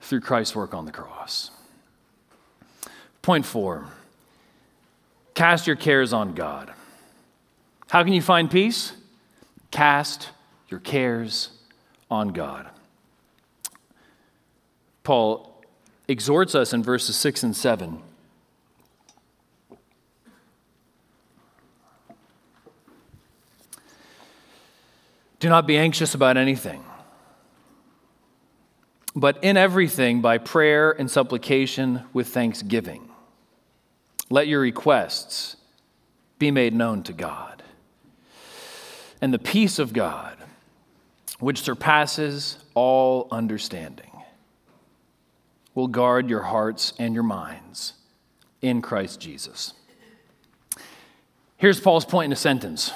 [0.00, 1.50] through Christ's work on the cross.
[3.20, 3.86] Point four
[5.34, 6.72] cast your cares on God.
[7.88, 8.92] How can you find peace?
[9.74, 10.30] Cast
[10.68, 11.48] your cares
[12.08, 12.70] on God.
[15.02, 15.60] Paul
[16.06, 18.00] exhorts us in verses 6 and 7.
[25.40, 26.84] Do not be anxious about anything
[29.16, 33.08] but in everything by prayer and supplication with thanksgiving.
[34.30, 35.56] Let your requests
[36.38, 37.63] be made known to God.
[39.24, 40.36] And the peace of God,
[41.38, 44.10] which surpasses all understanding,
[45.74, 47.94] will guard your hearts and your minds
[48.60, 49.72] in Christ Jesus.
[51.56, 52.92] Here's Paul's point in a sentence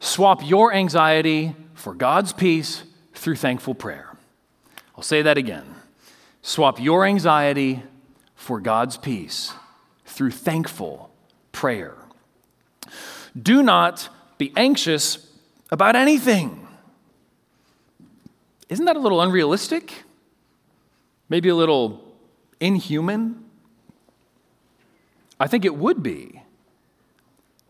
[0.00, 2.82] swap your anxiety for God's peace
[3.14, 4.16] through thankful prayer.
[4.96, 5.76] I'll say that again.
[6.42, 7.84] Swap your anxiety
[8.34, 9.52] for God's peace
[10.06, 11.14] through thankful
[11.52, 11.94] prayer.
[13.40, 15.28] Do not be anxious
[15.72, 16.68] about anything.
[18.68, 20.04] Isn't that a little unrealistic?
[21.30, 22.14] Maybe a little
[22.60, 23.42] inhuman?
[25.40, 26.42] I think it would be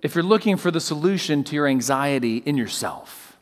[0.03, 3.39] if you're looking for the solution to your anxiety in yourself.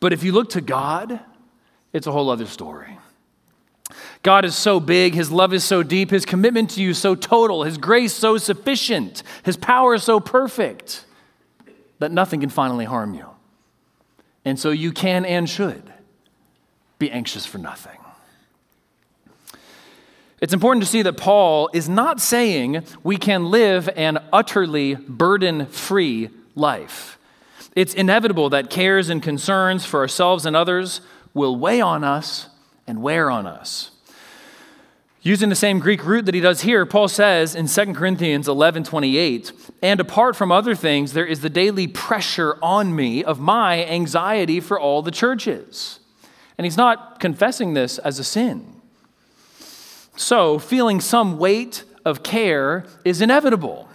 [0.00, 1.20] But if you look to God,
[1.92, 2.98] it's a whole other story.
[4.22, 7.64] God is so big, His love is so deep, His commitment to you so total,
[7.64, 11.04] His grace so sufficient, His power so perfect
[12.00, 13.26] that nothing can finally harm you.
[14.44, 15.92] And so you can and should
[16.98, 17.98] be anxious for nothing.
[20.40, 25.66] It's important to see that Paul is not saying we can live an utterly burden
[25.66, 27.18] free life.
[27.76, 31.02] It's inevitable that cares and concerns for ourselves and others
[31.34, 32.48] will weigh on us
[32.86, 33.90] and wear on us.
[35.22, 38.84] Using the same Greek root that he does here, Paul says in 2 Corinthians 11
[38.84, 39.52] 28,
[39.82, 44.60] and apart from other things, there is the daily pressure on me of my anxiety
[44.60, 46.00] for all the churches.
[46.56, 48.80] And he's not confessing this as a sin.
[50.16, 53.90] So, feeling some weight of care is inevitable.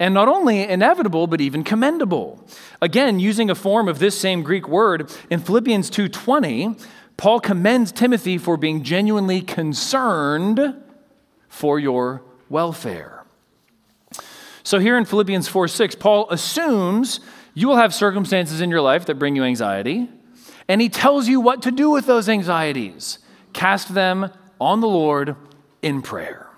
[0.00, 2.44] And not only inevitable, but even commendable.
[2.80, 6.76] Again, using a form of this same Greek word in Philippians 2:20,
[7.20, 10.74] Paul commends Timothy for being genuinely concerned
[11.50, 13.26] for your welfare.
[14.62, 17.20] So, here in Philippians 4 6, Paul assumes
[17.52, 20.08] you will have circumstances in your life that bring you anxiety,
[20.66, 23.18] and he tells you what to do with those anxieties.
[23.52, 25.36] Cast them on the Lord
[25.82, 26.48] in prayer.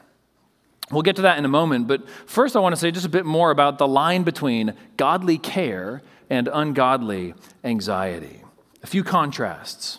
[0.92, 3.08] We'll get to that in a moment, but first I want to say just a
[3.08, 8.44] bit more about the line between godly care and ungodly anxiety.
[8.84, 9.98] A few contrasts.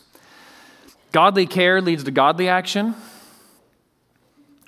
[1.13, 2.95] Godly care leads to godly action.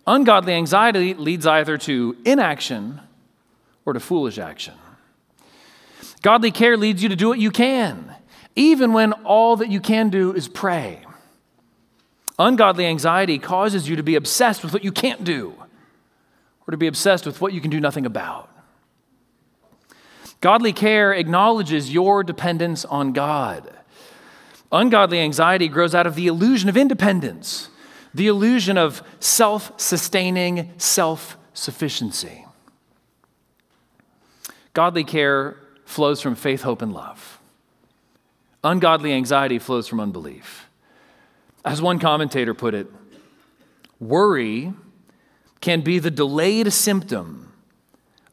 [0.05, 3.01] Ungodly anxiety leads either to inaction
[3.83, 4.75] or to foolish action.
[6.21, 8.15] Godly care leads you to do what you can,
[8.55, 11.01] even when all that you can do is pray.
[12.37, 15.55] Ungodly anxiety causes you to be obsessed with what you can't do
[16.67, 18.51] or to be obsessed with what you can do nothing about.
[20.41, 23.71] Godly care acknowledges your dependence on God.
[24.71, 27.69] Ungodly anxiety grows out of the illusion of independence,
[28.13, 32.45] the illusion of self sustaining self sufficiency.
[34.73, 37.39] Godly care flows from faith, hope, and love.
[38.63, 40.67] Ungodly anxiety flows from unbelief.
[41.63, 42.87] As one commentator put it,
[43.99, 44.73] worry
[45.61, 47.53] can be the delayed symptom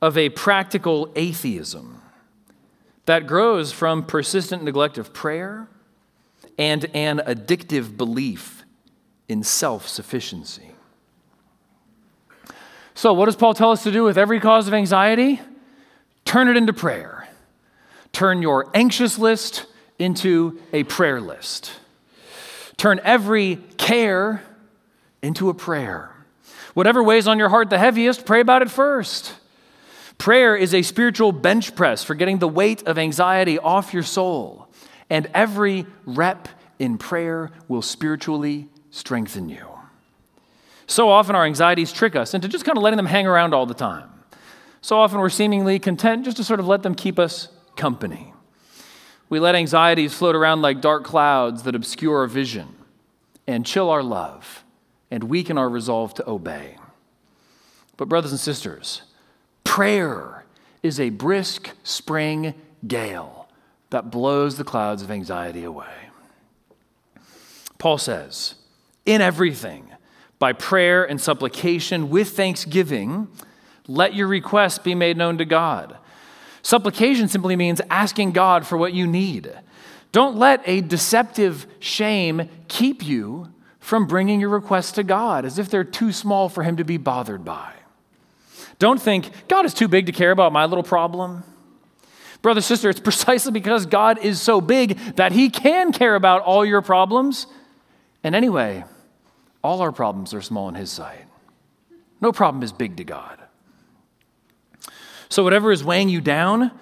[0.01, 2.03] of a practical atheism
[3.07, 5.69] that grows from persistent neglect of prayer
[6.59, 8.65] and an addictive belief
[9.29, 10.71] in self sufficiency.
[12.95, 15.41] So, what does Paul tell us to do with every cause of anxiety?
[16.25, 17.29] Turn it into prayer.
[18.13, 19.67] Turn your anxious list
[19.99, 21.73] into a prayer list.
[22.77, 24.43] Turn every care
[25.23, 26.11] into a prayer.
[26.75, 29.35] Whatever weighs on your heart the heaviest, pray about it first.
[30.19, 34.69] Prayer is a spiritual bench press for getting the weight of anxiety off your soul
[35.13, 36.49] and every rep
[36.79, 39.67] in prayer will spiritually strengthen you.
[40.87, 43.67] So often our anxieties trick us into just kind of letting them hang around all
[43.67, 44.09] the time.
[44.81, 48.33] So often we're seemingly content just to sort of let them keep us company.
[49.29, 52.75] We let anxieties float around like dark clouds that obscure our vision
[53.47, 54.65] and chill our love
[55.11, 56.79] and weaken our resolve to obey.
[57.99, 59.03] But, brothers and sisters,
[59.63, 60.47] prayer
[60.83, 62.55] is a brisk spring
[62.87, 63.42] gale
[63.93, 66.11] that blows the clouds of anxiety away.
[67.79, 68.57] Paul says,
[69.07, 69.89] In everything,
[70.39, 73.29] by prayer and supplication with thanksgiving,
[73.87, 75.97] let your requests be made known to God.
[76.63, 79.53] Supplication simply means asking God for what you need.
[80.13, 85.69] Don't let a deceptive shame keep you from bringing your requests to God as if
[85.69, 87.73] they're too small for Him to be bothered by.
[88.79, 91.45] Don't think, God is too big to care about my little problem.
[92.43, 96.65] Brother, sister, it's precisely because God is so big that He can care about all
[96.65, 97.47] your problems.
[98.25, 98.85] And anyway,
[99.63, 101.25] all our problems are small in His sight.
[102.21, 103.39] No problem is big to God.
[105.29, 106.73] So, whatever is weighing you down,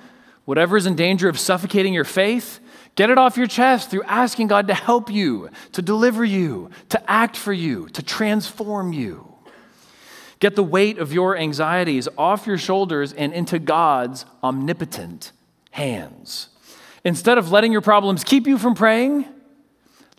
[0.47, 2.59] whatever is in danger of suffocating your faith,
[2.95, 7.11] get it off your chest through asking God to help you, to deliver you, to
[7.11, 9.27] act for you, to transform you.
[10.41, 15.33] Get the weight of your anxieties off your shoulders and into God's omnipotent
[15.71, 16.49] hands.
[17.05, 19.25] Instead of letting your problems keep you from praying,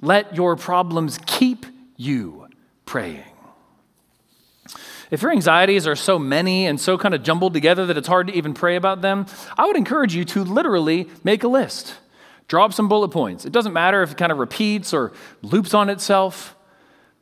[0.01, 2.47] let your problems keep you
[2.85, 3.23] praying.
[5.11, 8.27] If your anxieties are so many and so kind of jumbled together that it's hard
[8.27, 9.25] to even pray about them,
[9.57, 11.95] I would encourage you to literally make a list.
[12.47, 13.45] Draw up some bullet points.
[13.45, 16.55] It doesn't matter if it kind of repeats or loops on itself.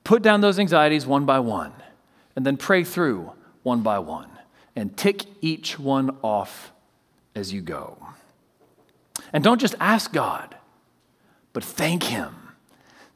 [0.03, 1.73] Put down those anxieties one by one
[2.35, 3.31] and then pray through
[3.63, 4.29] one by one
[4.75, 6.71] and tick each one off
[7.35, 7.97] as you go.
[9.33, 10.55] And don't just ask God,
[11.53, 12.35] but thank Him.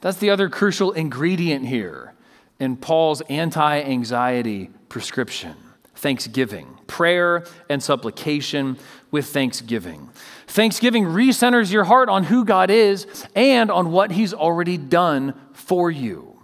[0.01, 2.13] That's the other crucial ingredient here
[2.59, 5.55] in Paul's anti anxiety prescription
[5.95, 8.77] thanksgiving, prayer and supplication
[9.09, 10.09] with thanksgiving.
[10.47, 15.89] Thanksgiving recenters your heart on who God is and on what He's already done for
[15.89, 16.37] you.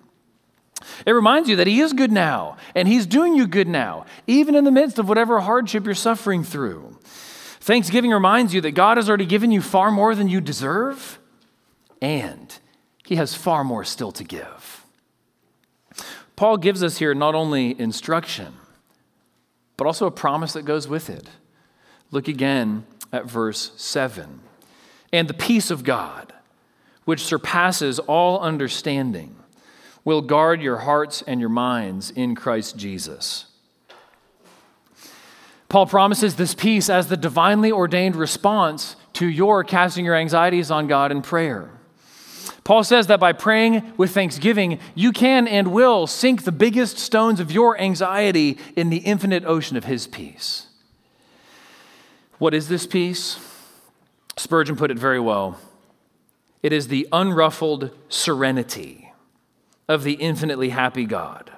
[1.05, 4.55] It reminds you that He is good now, and He's doing you good now, even
[4.55, 6.97] in the midst of whatever hardship you're suffering through.
[7.59, 11.19] Thanksgiving reminds you that God has already given you far more than you deserve,
[12.01, 12.57] and
[13.05, 14.85] He has far more still to give.
[16.35, 18.53] Paul gives us here not only instruction,
[19.75, 21.29] but also a promise that goes with it.
[22.11, 24.39] Look again at verse 7.
[25.11, 26.33] And the peace of God,
[27.03, 29.35] which surpasses all understanding,
[30.05, 33.48] will guard your hearts and your minds in Christ Jesus.
[35.69, 40.87] Paul promises this peace as the divinely ordained response to your casting your anxieties on
[40.87, 41.69] God in prayer.
[42.63, 47.39] Paul says that by praying with thanksgiving, you can and will sink the biggest stones
[47.39, 50.67] of your anxiety in the infinite ocean of his peace.
[52.37, 53.39] What is this peace?
[54.37, 55.59] Spurgeon put it very well.
[56.61, 59.11] It is the unruffled serenity
[59.87, 61.51] of the infinitely happy God,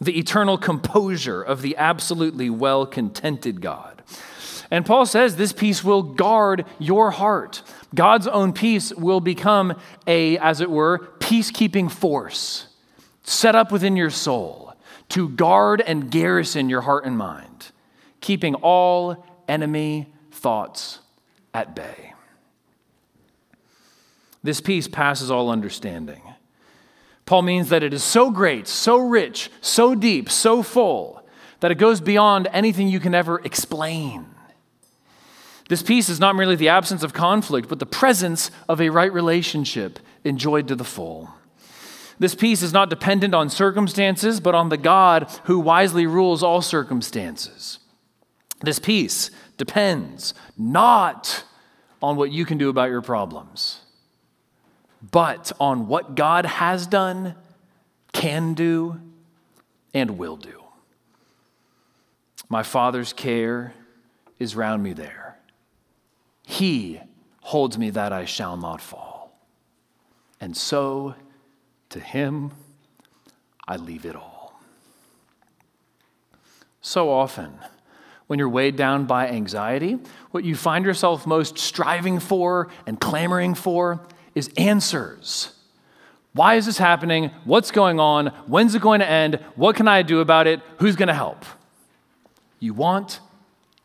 [0.00, 4.02] the eternal composure of the absolutely well contented God.
[4.70, 7.62] And Paul says this peace will guard your heart.
[7.94, 12.66] God's own peace will become a, as it were, peacekeeping force
[13.22, 14.74] set up within your soul
[15.08, 17.70] to guard and garrison your heart and mind,
[18.20, 21.00] keeping all enemy thoughts
[21.54, 22.12] at bay.
[24.42, 26.22] This peace passes all understanding.
[27.26, 31.22] Paul means that it is so great, so rich, so deep, so full,
[31.58, 34.26] that it goes beyond anything you can ever explain.
[35.68, 39.12] This peace is not merely the absence of conflict, but the presence of a right
[39.12, 41.30] relationship enjoyed to the full.
[42.20, 46.62] This peace is not dependent on circumstances, but on the God who wisely rules all
[46.62, 47.80] circumstances.
[48.60, 51.42] This peace depends not
[52.00, 53.80] on what you can do about your problems
[55.02, 57.34] but on what God has done,
[58.12, 59.00] can do,
[59.92, 60.62] and will do.
[62.48, 63.74] My Father's care
[64.38, 65.38] is round me there.
[66.42, 67.00] He
[67.40, 69.38] holds me that I shall not fall.
[70.40, 71.14] And so,
[71.90, 72.52] to Him,
[73.66, 74.60] I leave it all.
[76.80, 77.58] So often,
[78.26, 79.98] when you're weighed down by anxiety,
[80.30, 84.06] what you find yourself most striving for and clamoring for
[84.36, 85.52] is answers.
[86.34, 87.30] Why is this happening?
[87.44, 88.26] What's going on?
[88.46, 89.36] When's it going to end?
[89.56, 90.60] What can I do about it?
[90.78, 91.44] Who's going to help?
[92.60, 93.20] You want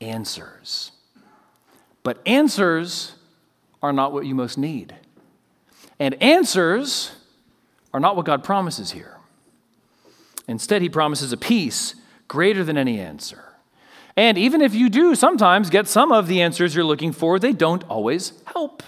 [0.02, 0.92] answers.
[2.04, 3.16] But answers
[3.82, 4.94] are not what you most need.
[5.98, 7.14] And answers
[7.94, 9.18] are not what God promises here.
[10.48, 11.96] Instead, He promises a peace
[12.28, 13.46] greater than any answer.
[14.18, 17.54] And even if you do sometimes get some of the answers you're looking for, they
[17.54, 18.84] don't always help.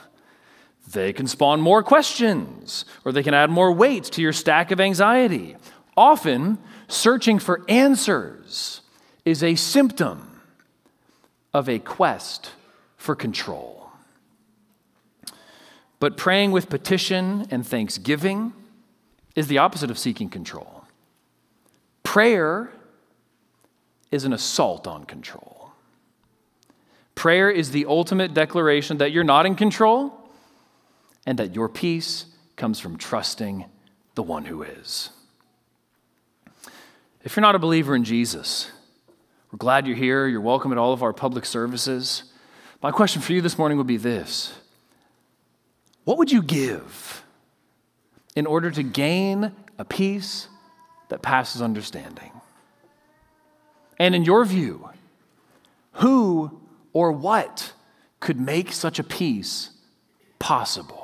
[0.94, 4.80] They can spawn more questions, or they can add more weight to your stack of
[4.80, 5.58] anxiety.
[5.98, 8.82] Often, searching for answers
[9.26, 10.40] is a symptom
[11.54, 12.52] of a quest
[12.96, 13.90] for control.
[16.00, 18.54] But praying with petition and thanksgiving
[19.36, 20.84] is the opposite of seeking control.
[22.04, 22.72] Prayer
[24.12, 25.72] is an assault on control.
[27.16, 30.23] Prayer is the ultimate declaration that you're not in control
[31.26, 33.66] and that your peace comes from trusting
[34.16, 35.10] the one who is.
[37.24, 38.70] If you're not a believer in Jesus,
[39.52, 40.28] we're glad you're here.
[40.28, 42.24] You're welcome at all of our public services.
[42.82, 44.54] My question for you this morning would be this
[46.04, 47.24] What would you give
[48.36, 50.48] in order to gain a peace
[51.10, 52.32] that passes understanding?
[54.00, 54.90] And in your view,
[55.94, 56.60] who
[56.92, 57.74] or what
[58.20, 59.70] could make such a peace
[60.40, 61.03] possible?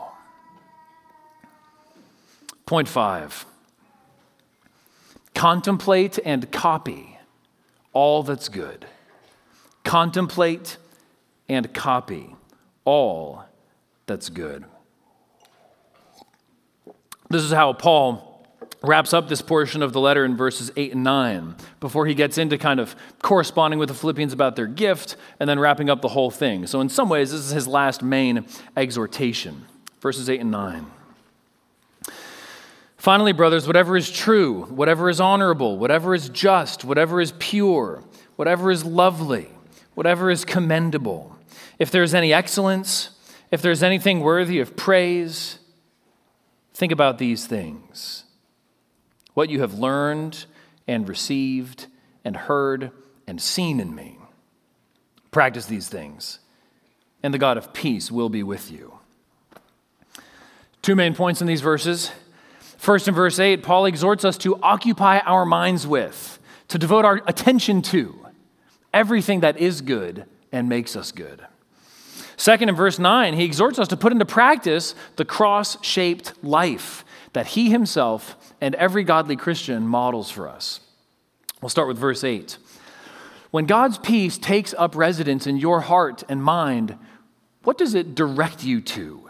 [2.69, 3.47] Point five
[5.33, 7.17] Contemplate and copy
[7.93, 8.85] all that's good.
[9.83, 10.77] Contemplate
[11.47, 12.35] and copy
[12.85, 13.43] all
[14.05, 14.65] that's good.
[17.31, 18.47] This is how Paul
[18.83, 22.37] wraps up this portion of the letter in verses 8 and 9 before he gets
[22.37, 26.09] into kind of corresponding with the Philippians about their gift and then wrapping up the
[26.09, 26.67] whole thing.
[26.67, 28.45] So, in some ways, this is his last main
[28.77, 29.65] exhortation.
[30.01, 30.85] Verses 8 and 9.
[32.99, 38.03] Finally, brothers, whatever is true, whatever is honorable, whatever is just, whatever is pure,
[38.35, 39.47] whatever is lovely,
[39.95, 41.33] whatever is commendable,
[41.79, 43.11] if there is any excellence,
[43.51, 45.59] if there's anything worthy of praise,
[46.73, 48.25] think about these things
[49.33, 50.45] what you have learned
[50.85, 51.87] and received
[52.25, 52.91] and heard
[53.25, 54.17] and seen in me.
[55.31, 56.39] Practice these things,
[57.23, 58.99] and the God of peace will be with you.
[60.81, 62.11] Two main points in these verses.
[62.79, 67.21] First, in verse 8, Paul exhorts us to occupy our minds with, to devote our
[67.27, 68.25] attention to
[68.93, 70.23] everything that is good
[70.53, 71.45] and makes us good.
[72.37, 77.03] Second, in verse 9, he exhorts us to put into practice the cross shaped life
[77.33, 80.79] that he himself and every godly Christian models for us.
[81.61, 82.57] We'll start with verse 8.
[83.51, 86.97] When God's peace takes up residence in your heart and mind,
[87.63, 89.29] what does it direct you to?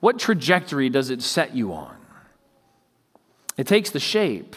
[0.00, 1.95] What trajectory does it set you on?
[3.56, 4.56] It takes the shape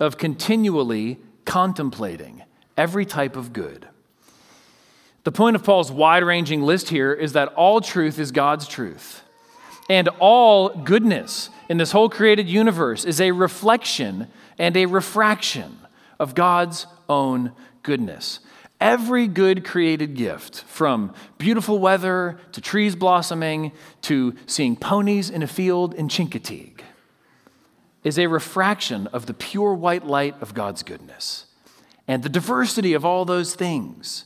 [0.00, 2.42] of continually contemplating
[2.76, 3.88] every type of good.
[5.24, 9.22] The point of Paul's wide ranging list here is that all truth is God's truth,
[9.88, 15.78] and all goodness in this whole created universe is a reflection and a refraction
[16.18, 17.52] of God's own
[17.82, 18.40] goodness.
[18.80, 25.48] Every good created gift, from beautiful weather to trees blossoming to seeing ponies in a
[25.48, 26.80] field in Chincoteague,
[28.04, 31.46] is a refraction of the pure white light of God's goodness.
[32.06, 34.24] And the diversity of all those things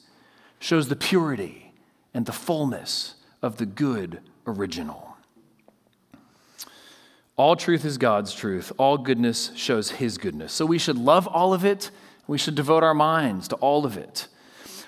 [0.59, 1.73] shows the purity
[2.15, 5.17] and the fullness of the good original.
[7.37, 8.73] All truth is God's truth.
[8.77, 10.53] All goodness shows His goodness.
[10.53, 11.91] So we should love all of it.
[12.27, 14.29] We should devote our minds to all of it.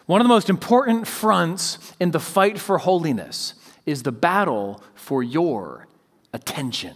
[0.07, 3.55] One of the most important fronts in the fight for holiness
[3.87, 5.89] is the battle for your
[6.33, 6.95] attention.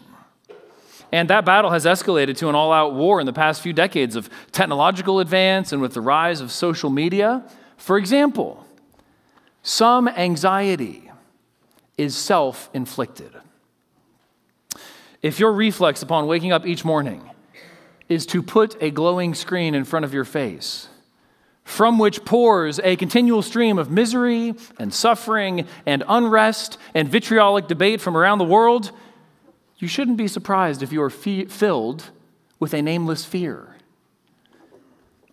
[1.11, 4.15] And that battle has escalated to an all out war in the past few decades
[4.15, 7.45] of technological advance and with the rise of social media.
[7.77, 8.67] For example,
[9.63, 11.11] some anxiety
[11.97, 13.33] is self inflicted.
[15.23, 17.29] If your reflex upon waking up each morning
[18.09, 20.89] is to put a glowing screen in front of your face,
[21.65, 28.01] from which pours a continual stream of misery and suffering and unrest and vitriolic debate
[28.01, 28.93] from around the world,
[29.79, 32.11] you shouldn't be surprised if you are fe- filled
[32.59, 33.77] with a nameless fear.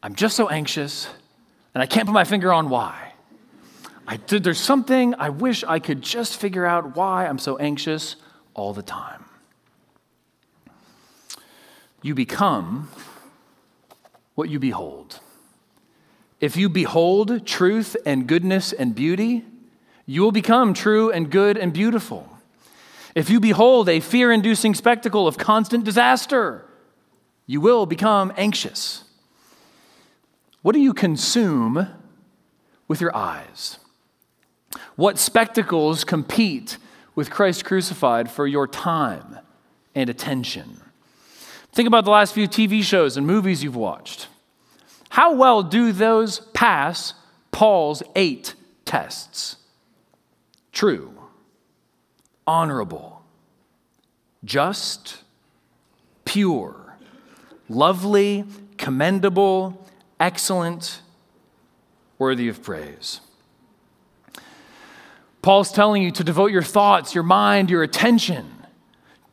[0.03, 1.07] I'm just so anxious,
[1.73, 3.13] and I can't put my finger on why.
[4.07, 8.15] I, there's something I wish I could just figure out why I'm so anxious
[8.53, 9.25] all the time
[12.05, 12.87] you become
[14.35, 15.19] what you behold.
[16.39, 19.43] If you behold truth and goodness and beauty,
[20.05, 22.34] you will become true and good and beautiful.
[23.16, 26.66] If you behold a fear inducing spectacle of constant disaster,
[27.47, 29.05] you will become anxious.
[30.61, 31.88] What do you consume
[32.89, 33.80] with your eyes?
[34.97, 36.78] What spectacles compete
[37.16, 39.39] with Christ crucified for your time
[39.93, 40.82] and attention?
[41.72, 44.28] Think about the last few TV shows and movies you've watched.
[45.09, 47.13] How well do those pass
[47.51, 49.55] Paul's eight tests?
[50.74, 51.13] True,
[52.47, 53.23] honorable,
[54.43, 55.23] just,
[56.25, 56.97] pure,
[57.69, 58.45] lovely,
[58.77, 59.85] commendable,
[60.19, 61.01] excellent,
[62.17, 63.21] worthy of praise.
[65.41, 68.51] Paul's telling you to devote your thoughts, your mind, your attention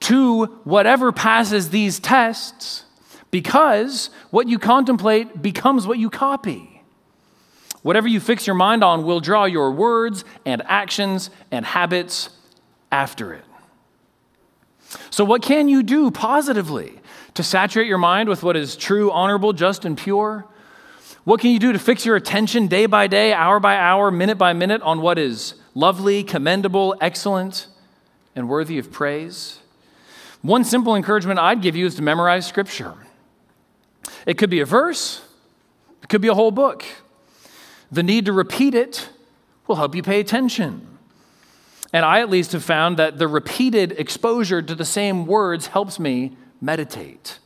[0.00, 2.84] to whatever passes these tests
[3.30, 6.82] because what you contemplate becomes what you copy.
[7.82, 12.28] Whatever you fix your mind on will draw your words and actions and habits
[12.92, 13.44] after it.
[15.10, 17.00] So, what can you do positively
[17.34, 20.46] to saturate your mind with what is true, honorable, just, and pure?
[21.24, 24.36] What can you do to fix your attention day by day, hour by hour, minute
[24.38, 27.68] by minute on what is lovely, commendable, excellent,
[28.36, 29.60] and worthy of praise?
[30.42, 32.94] One simple encouragement I'd give you is to memorize Scripture.
[34.26, 35.22] It could be a verse,
[36.02, 36.84] it could be a whole book.
[37.90, 39.08] The need to repeat it
[39.66, 40.91] will help you pay attention.
[41.92, 45.98] And I, at least, have found that the repeated exposure to the same words helps
[45.98, 47.38] me meditate.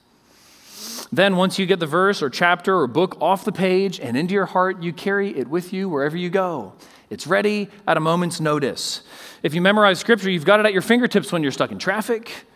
[1.10, 4.34] Then, once you get the verse or chapter or book off the page and into
[4.34, 6.74] your heart, you carry it with you wherever you go.
[7.10, 9.02] It's ready at a moment's notice.
[9.42, 12.46] If you memorize scripture, you've got it at your fingertips when you're stuck in traffic,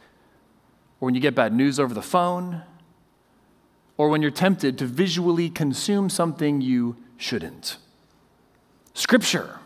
[1.01, 2.62] or when you get bad news over the phone,
[3.97, 7.76] or when you're tempted to visually consume something you shouldn't.
[8.95, 9.61] Scripture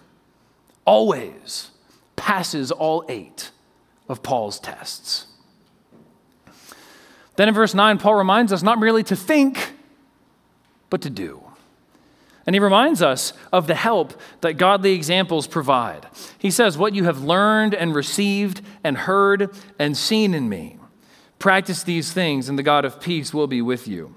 [0.85, 1.71] always
[2.17, 3.51] passes all eight
[4.09, 5.27] of Paul's tests.
[7.37, 9.73] Then in verse 9, Paul reminds us not merely to think,
[10.91, 11.43] but to do.
[12.47, 16.07] And he reminds us of the help that godly examples provide.
[16.39, 20.79] He says, What you have learned and received and heard and seen in me,
[21.39, 24.15] practice these things, and the God of peace will be with you.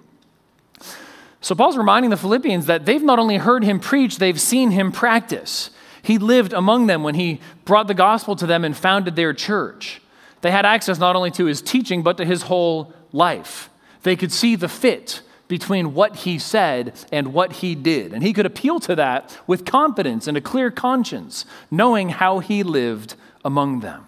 [1.39, 4.91] So Paul's reminding the Philippians that they've not only heard him preach, they've seen him
[4.91, 5.69] practice.
[6.07, 10.01] He lived among them when he brought the gospel to them and founded their church.
[10.39, 13.69] They had access not only to his teaching, but to his whole life.
[14.03, 18.13] They could see the fit between what he said and what he did.
[18.13, 22.63] And he could appeal to that with confidence and a clear conscience, knowing how he
[22.63, 24.07] lived among them.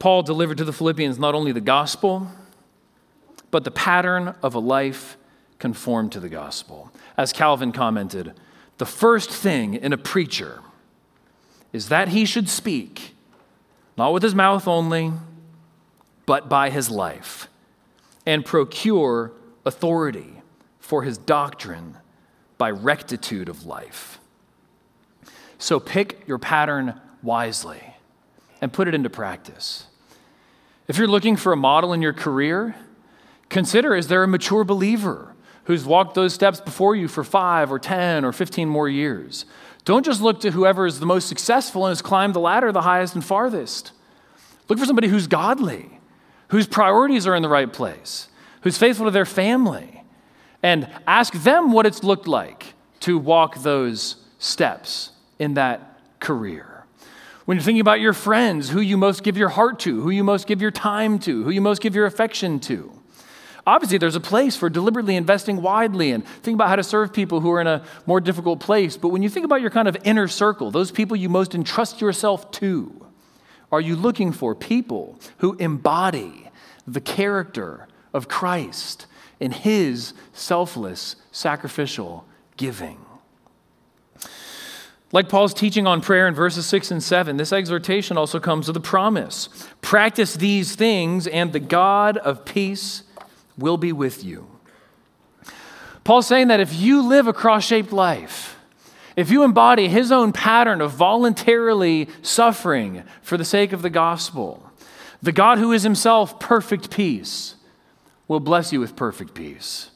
[0.00, 2.26] Paul delivered to the Philippians not only the gospel,
[3.50, 5.16] but the pattern of a life
[5.58, 6.92] conformed to the gospel.
[7.16, 8.34] As Calvin commented,
[8.82, 10.60] the first thing in a preacher
[11.72, 13.14] is that he should speak,
[13.96, 15.12] not with his mouth only,
[16.26, 17.46] but by his life,
[18.26, 19.30] and procure
[19.64, 20.42] authority
[20.80, 21.96] for his doctrine
[22.58, 24.18] by rectitude of life.
[25.58, 27.94] So pick your pattern wisely
[28.60, 29.86] and put it into practice.
[30.88, 32.74] If you're looking for a model in your career,
[33.48, 35.31] consider is there a mature believer
[35.64, 39.44] who's walked those steps before you for five or 10 or 15 more years?
[39.84, 42.82] Don't just look to whoever is the most successful and has climbed the ladder the
[42.82, 43.92] highest and farthest.
[44.68, 45.98] Look for somebody who's godly,
[46.48, 48.28] whose priorities are in the right place,
[48.62, 50.04] who's faithful to their family,
[50.62, 56.84] and ask them what it's looked like to walk those steps in that career.
[57.44, 60.22] When you're thinking about your friends, who you most give your heart to, who you
[60.22, 62.92] most give your time to, who you most give your affection to.
[63.66, 67.40] Obviously, there's a place for deliberately investing widely and think about how to serve people
[67.40, 68.96] who are in a more difficult place.
[68.96, 72.00] But when you think about your kind of inner circle, those people you most entrust
[72.00, 73.06] yourself to,
[73.70, 76.50] are you looking for people who embody
[76.86, 79.06] the character of Christ
[79.38, 82.98] in his selfless, sacrificial giving?
[85.12, 88.76] Like Paul's teaching on prayer in verses 6 and 7, this exhortation also comes with
[88.76, 89.48] a promise.
[89.82, 93.02] Practice these things, and the God of peace
[93.56, 94.46] will be with you.
[96.04, 98.56] Paul's saying that if you live a cross shaped life,
[99.14, 104.70] if you embody his own pattern of voluntarily suffering for the sake of the gospel,
[105.22, 107.54] the God who is himself perfect peace
[108.26, 109.90] will bless you with perfect peace.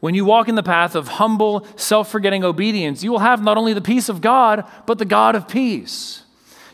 [0.00, 3.56] When you walk in the path of humble, self forgetting obedience, you will have not
[3.56, 6.24] only the peace of God, but the God of peace.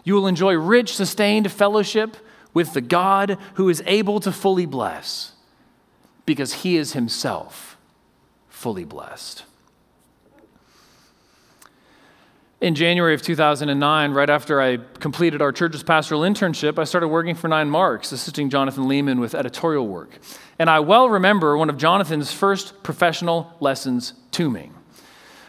[0.05, 2.17] You will enjoy rich, sustained fellowship
[2.55, 5.33] with the God who is able to fully bless,
[6.27, 7.79] because he is himself
[8.49, 9.45] fully blessed.
[12.61, 17.35] In January of 2009, right after I completed our church's pastoral internship, I started working
[17.35, 20.19] for Nine Marks, assisting Jonathan Leeman with editorial work.
[20.59, 24.71] And I well remember one of Jonathan's first professional lessons to me.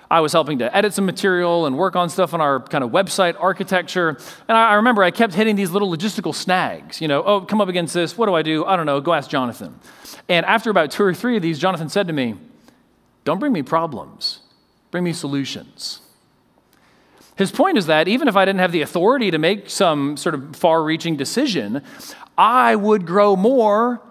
[0.10, 2.92] I was helping to edit some material and work on stuff on our kind of
[2.92, 4.18] website architecture.
[4.48, 7.02] And I remember I kept hitting these little logistical snags.
[7.02, 8.18] You know, oh, come up against this.
[8.18, 8.66] What do I do?
[8.66, 9.02] I don't know.
[9.02, 9.80] Go ask Jonathan.
[10.30, 12.36] And after about two or three of these, Jonathan said to me,
[13.26, 14.40] Don't bring me problems,
[14.92, 16.02] bring me solutions.
[17.38, 20.34] His point is that even if I didn't have the authority to make some sort
[20.34, 21.84] of far reaching decision,
[22.36, 24.02] I would grow more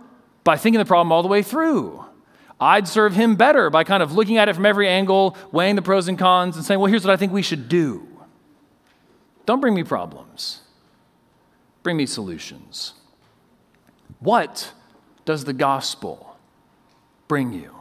[0.44, 2.05] by thinking the problem all the way through.
[2.60, 5.82] I'd serve him better by kind of looking at it from every angle, weighing the
[5.82, 8.06] pros and cons, and saying, well, here's what I think we should do.
[9.44, 10.62] Don't bring me problems,
[11.82, 12.94] bring me solutions.
[14.20, 14.72] What
[15.24, 16.36] does the gospel
[17.28, 17.72] bring you?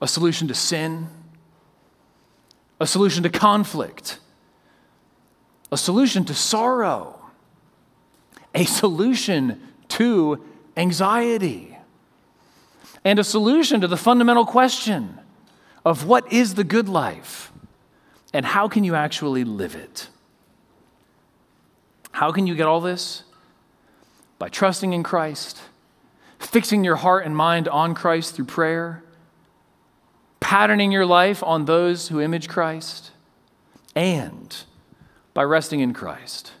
[0.00, 1.08] A solution to sin?
[2.82, 4.18] a solution to conflict,
[5.70, 7.30] a solution to sorrow,
[8.56, 10.44] a solution to
[10.76, 11.71] anxiety,
[13.04, 15.18] and a solution to the fundamental question
[15.84, 17.52] of what is the good life
[18.32, 20.08] and how can you actually live it?
[22.12, 23.24] How can you get all this?
[24.38, 25.60] By trusting in Christ,
[26.38, 29.02] fixing your heart and mind on Christ through prayer
[30.52, 33.12] patterning your life on those who image Christ,
[33.96, 34.54] and
[35.32, 36.52] by resting in Christ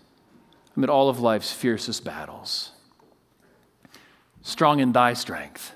[0.74, 2.70] amid all of life's fiercest battles.
[4.40, 5.72] strong in thy strength,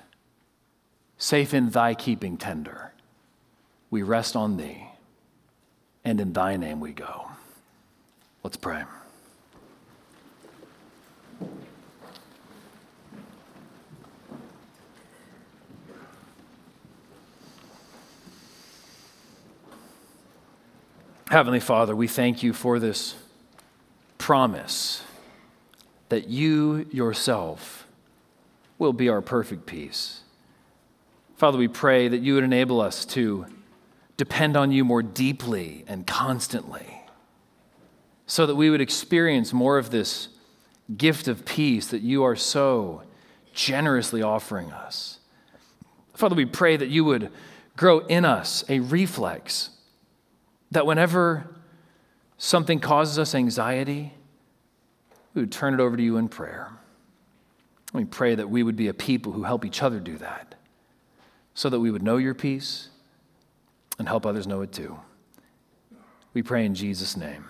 [1.17, 2.93] safe in thy keeping tender.
[3.89, 4.87] We rest on thee,
[6.03, 7.29] and in thy name we go.
[8.43, 8.83] Let's pray.
[21.29, 23.15] Heavenly Father, we thank you for this
[24.17, 25.03] promise
[26.07, 27.85] that you yourself
[28.79, 30.21] will be our perfect peace.
[31.37, 33.45] Father, we pray that you would enable us to
[34.17, 37.03] depend on you more deeply and constantly
[38.25, 40.29] so that we would experience more of this
[40.97, 43.03] gift of peace that you are so
[43.53, 45.19] generously offering us.
[46.15, 47.29] Father, we pray that you would
[47.75, 49.69] grow in us a reflex
[50.71, 51.55] that whenever
[52.39, 54.11] something causes us anxiety,
[55.35, 56.71] we would turn it over to you in prayer.
[57.93, 60.56] We pray that we would be a people who help each other do that
[61.57, 62.89] so that we would know your peace
[63.97, 64.99] and help others know it too.
[66.35, 67.45] We pray in Jesus' name.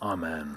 [0.00, 0.56] Amen.